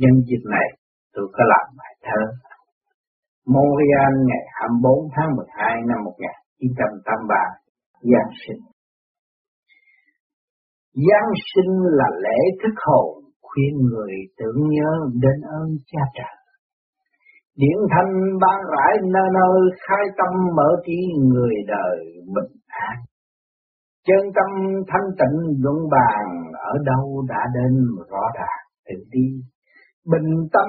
[0.00, 0.68] Nhân dịp này,
[1.14, 2.20] tôi có làm bài thơ
[3.52, 7.36] Montreal ngày 24 tháng 12 năm 1983
[8.10, 8.62] Giáng sinh.
[11.06, 13.08] Giáng sinh là lễ thức hồn
[13.46, 14.90] khuyên người tưởng nhớ
[15.22, 16.36] đến ơn cha trời.
[17.56, 20.98] Điện thanh ban rãi nơi nơi, khai tâm mở trí
[21.32, 21.98] người đời
[22.34, 23.07] bình an.
[24.08, 24.50] Chân tâm
[24.88, 27.72] thanh tịnh luận bàn ở đâu đã đến
[28.10, 29.28] rõ ràng tự đi.
[30.12, 30.68] Bình tâm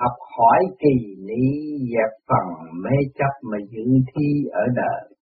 [0.00, 0.96] học hỏi kỳ
[1.28, 1.44] ni
[1.92, 2.46] dẹp phần
[2.84, 5.14] mê chấp mà dự thi ở đời.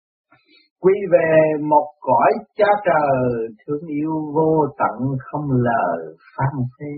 [0.81, 6.93] Quy về một cõi cha trời, thương yêu vô tận không lời phán phê.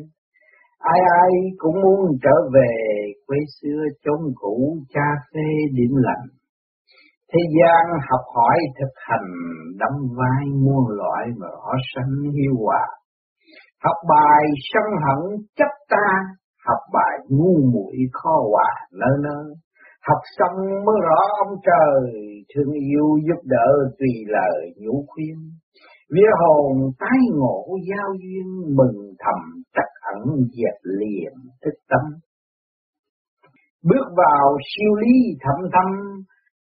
[0.78, 2.72] Ai ai cũng muốn trở về
[3.26, 6.26] quê xưa chốn cũ cha phê điểm lành.
[7.32, 9.28] Thế gian học hỏi thực hành
[9.78, 12.86] đóng vai muôn loại mà họ sanh hiu hòa.
[13.84, 16.06] Học bài sân hận chấp ta,
[16.66, 19.54] học bài ngu muội khó hòa nơ nơ
[20.08, 20.56] Học xong
[20.86, 22.12] mới rõ ông trời,
[22.54, 23.68] thương yêu giúp đỡ
[23.98, 25.36] tùy lời nhủ khuyên.
[26.14, 29.40] Vía hồn tái ngộ giao duyên mừng thầm
[29.74, 31.32] chắc ẩn dẹp liền
[31.64, 32.04] thức tâm.
[33.84, 35.90] Bước vào siêu lý thầm thâm,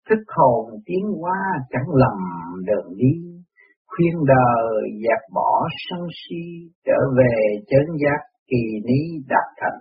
[0.08, 1.38] thức hồn tiến hóa
[1.70, 2.18] chẳng lầm
[2.66, 3.12] đường đi.
[3.86, 6.42] Khuyên đời dẹp bỏ sân si,
[6.86, 7.34] trở về
[7.66, 9.80] chấn giác kỳ ní đạt thành.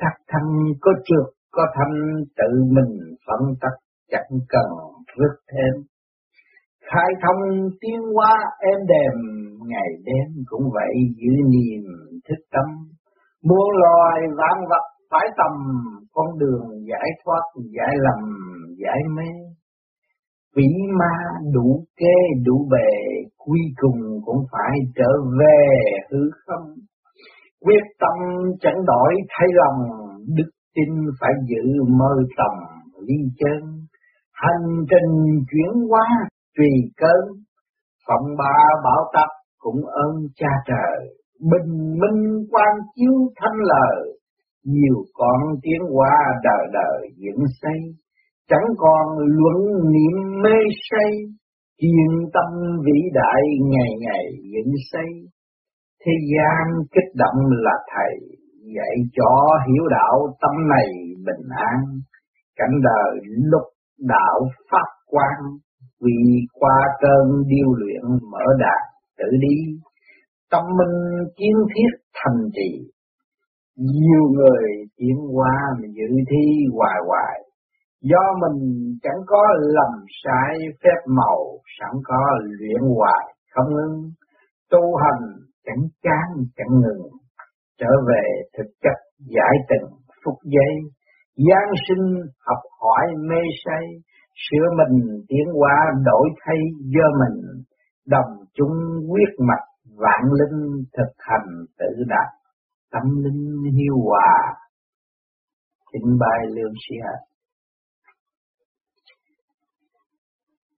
[0.00, 0.42] Sắc thân
[0.80, 1.96] có trượt có thanh
[2.36, 3.72] tự mình phân tắc
[4.10, 4.68] chẳng cần
[5.16, 5.84] rước thêm.
[6.84, 9.16] Khai thông tiến hóa êm đềm,
[9.66, 11.84] ngày đêm cũng vậy giữ niềm
[12.28, 12.68] thức tâm.
[13.44, 15.52] Muôn loài vạn vật phải tầm
[16.12, 17.42] con đường giải thoát
[17.76, 18.20] giải lầm
[18.82, 19.30] giải mê.
[20.56, 20.68] Vĩ
[20.98, 21.14] ma
[21.54, 22.90] đủ kê đủ bề,
[23.36, 25.58] cuối cùng cũng phải trở về
[26.10, 26.74] hư không.
[27.60, 28.18] Quyết tâm
[28.60, 29.88] chẳng đổi thay lòng,
[30.36, 30.88] đức tin
[31.20, 32.54] phải giữ mơ tầm
[33.06, 33.60] ly chân.
[34.32, 36.06] Hành trình chuyển hóa
[36.56, 37.24] tùy cơn,
[38.08, 41.16] phận ba bảo tập cũng ơn cha trời,
[41.50, 44.18] bình minh quan chiếu thanh lời,
[44.64, 47.80] nhiều con tiến qua đời đời dựng xây,
[48.48, 50.58] chẳng còn luận niệm mê
[50.90, 51.12] say,
[51.80, 52.50] kiên tâm
[52.84, 54.24] vĩ đại ngày ngày
[54.54, 55.08] dựng xây.
[56.04, 58.38] Thế gian kích động là thầy,
[58.76, 60.88] dạy cho hiểu đạo tâm này
[61.26, 61.78] bình an,
[62.56, 63.68] cảnh đời lục
[63.98, 64.40] đạo
[64.70, 65.42] phát quang,
[66.00, 68.82] vì qua cơn điêu luyện mở đạt
[69.18, 69.56] tự đi,
[70.50, 72.70] tâm minh kiến thiết thành trì.
[73.76, 76.44] Nhiều người tiến qua mà dự thi
[76.74, 77.40] hoài hoài,
[78.00, 78.58] do mình
[79.02, 81.38] chẳng có lầm sai phép màu,
[81.78, 84.10] sẵn có luyện hoài không ngưng,
[84.70, 85.22] tu hành
[85.66, 87.10] chẳng chán chẳng ngừng,
[87.80, 88.22] trở về
[88.58, 89.90] thực chất giải từng
[90.24, 90.74] phút giây,
[91.36, 92.04] giáng sinh
[92.46, 93.84] học hỏi mê say,
[94.50, 97.64] sửa mình tiến hóa đổi thay do mình,
[98.06, 98.76] đồng chung
[99.10, 99.68] quyết mạch
[99.98, 102.30] vạn linh thực hành tự đạt,
[102.92, 104.54] tâm linh hiu hòa,
[105.92, 107.27] trình bày lương sĩ hạt.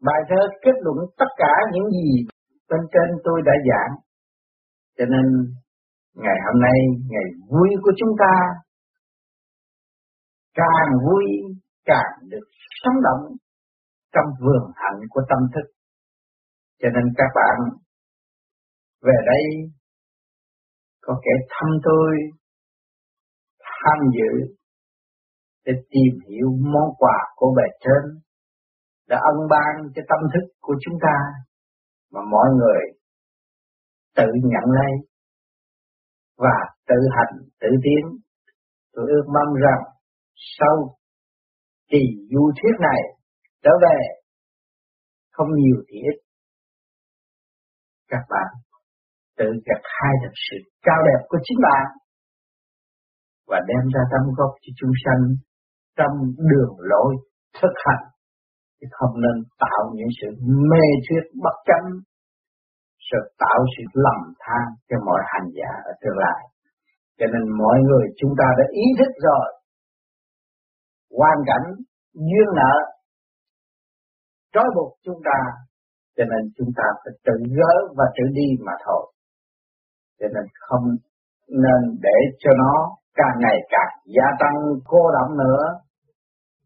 [0.07, 2.27] Bài thơ kết luận tất cả những gì
[2.71, 3.93] bên trên tôi đã giảng.
[4.99, 5.27] Cho nên
[6.15, 6.79] ngày hôm nay,
[7.11, 8.35] ngày vui của chúng ta,
[10.55, 11.25] càng vui
[11.85, 12.47] càng được
[12.83, 13.37] sống động
[14.13, 15.67] trong vườn hạnh của tâm thức.
[16.81, 17.79] Cho nên các bạn
[19.03, 19.45] về đây
[21.01, 22.17] có kẻ thăm tôi
[23.61, 24.55] tham dự
[25.65, 28.21] để tìm hiểu món quà của bề trên
[29.11, 31.17] đã ân ban cho tâm thức của chúng ta
[32.13, 32.83] mà mọi người
[34.17, 34.93] tự nhận lấy
[36.37, 36.57] và
[36.89, 38.05] tự hành, tự tiến.
[38.93, 39.83] Tôi ước mong rằng
[40.59, 40.97] sau
[41.91, 43.01] kỳ du thuyết này
[43.63, 43.99] trở về,
[45.33, 46.17] không nhiều thì ít,
[48.09, 48.49] các bạn
[49.39, 51.87] tự gặt hai được sự cao đẹp của chính bạn
[53.47, 55.23] và đem ra tâm gốc cho chúng sanh
[55.97, 56.15] trong
[56.51, 57.17] đường lối
[57.63, 58.05] thực hành
[58.81, 60.29] chứ không nên tạo những sự
[60.71, 61.89] mê thuyết bất chánh,
[63.11, 66.41] sự tạo sự lầm than cho mọi hành giả ở tương lai.
[67.19, 69.47] Cho nên mọi người chúng ta đã ý thức rồi.
[71.19, 71.67] Hoàn cảnh
[72.15, 72.75] duyên nợ,
[74.53, 75.39] trói buộc chúng ta,
[76.17, 79.13] cho nên chúng ta phải tự gỡ và tự đi mà thôi.
[80.21, 80.85] Cho nên không
[81.49, 82.75] nên để cho nó
[83.15, 85.65] càng ngày càng gia tăng, cô động nữa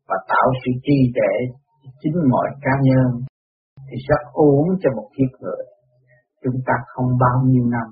[0.09, 1.35] và tạo sự trì trệ
[2.01, 3.09] chính mọi cá nhân
[3.87, 5.64] thì rất uống cho một kiếp người.
[6.43, 7.89] Chúng ta không bao nhiêu năm.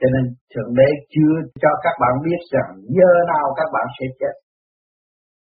[0.00, 4.06] Cho nên thượng đế chưa cho các bạn biết rằng giờ nào các bạn sẽ
[4.20, 4.34] chết.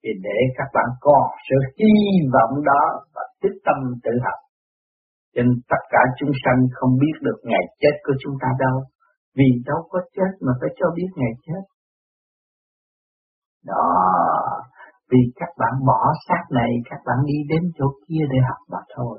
[0.03, 1.95] Thì để các bạn có sự hy
[2.35, 2.83] vọng đó
[3.15, 4.39] và tích tâm tự học.
[5.35, 8.77] Cho nên tất cả chúng sanh không biết được ngày chết của chúng ta đâu.
[9.37, 11.63] Vì đâu có chết mà phải cho biết ngày chết.
[13.71, 13.85] Đó,
[15.11, 18.81] vì các bạn bỏ xác này, các bạn đi đến chỗ kia để học mà
[18.97, 19.17] thôi.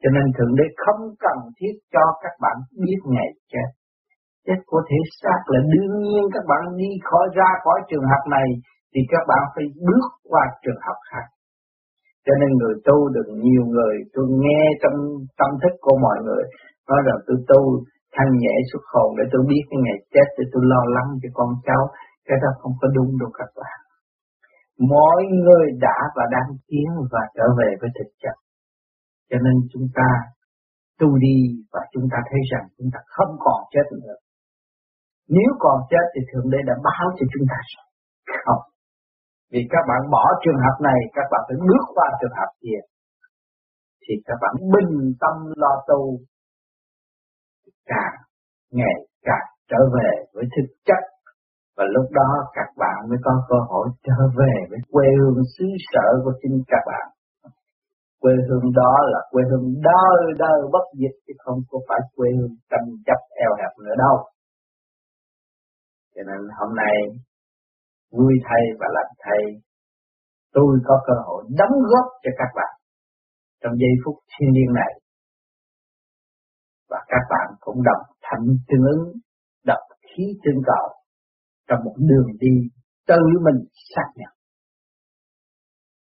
[0.00, 3.68] Cho nên Thượng Đế không cần thiết cho các bạn biết ngày chết.
[4.46, 8.24] chết của thể xác là đương nhiên các bạn đi khỏi ra khỏi trường học
[8.36, 8.48] này
[8.92, 11.26] thì các bạn phải bước qua trường học khác.
[12.26, 14.96] Cho nên người tu được nhiều người tôi nghe trong
[15.38, 16.44] tâm thức của mọi người
[16.88, 17.60] nói rằng tôi tu
[18.16, 21.28] thanh nhẹ xuất hồn để tôi biết cái ngày chết để tôi lo lắng cho
[21.38, 21.82] con cháu
[22.28, 23.78] cái đó không có đúng đâu các bạn
[24.78, 28.36] mọi người đã và đang tiến và trở về với thực chất
[29.30, 30.08] cho nên chúng ta
[31.00, 31.36] tu đi
[31.72, 34.16] và chúng ta thấy rằng chúng ta không còn chết nữa
[35.28, 37.86] nếu còn chết thì Thượng Đế đã báo cho chúng ta rồi.
[38.44, 38.62] Không.
[39.52, 42.80] Vì các bạn bỏ trường hợp này, các bạn phải bước qua trường hợp kia.
[44.02, 46.18] Thì các bạn bình tâm lo tu.
[47.86, 48.14] Càng
[48.70, 51.02] ngày càng trở về với thực chất.
[51.76, 55.66] Và lúc đó các bạn mới có cơ hội trở về với quê hương xứ
[55.92, 57.06] sở của chính các bạn.
[58.20, 62.28] Quê hương đó là quê hương đời đời bất diệt, chứ không có phải quê
[62.38, 64.16] hương tranh chấp eo hẹp nữa đâu.
[66.14, 66.96] Cho nên hôm nay,
[68.16, 69.42] vui thầy và làm thầy
[70.52, 72.74] tôi có cơ hội đóng góp cho các bạn
[73.62, 74.92] trong giây phút thiên nhiên này
[76.90, 79.12] và các bạn cũng đồng thanh tương ứng
[79.64, 81.03] đọc khí tương cầu
[81.68, 82.54] trong một đường đi
[83.06, 83.60] tự mình
[83.94, 84.32] xác nhận.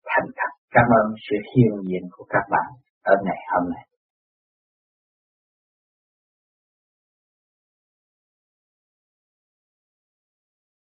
[0.06, 2.68] Thành thật, cảm ơn sự hiền diện của các bạn
[3.02, 3.87] ở ngày hôm nay.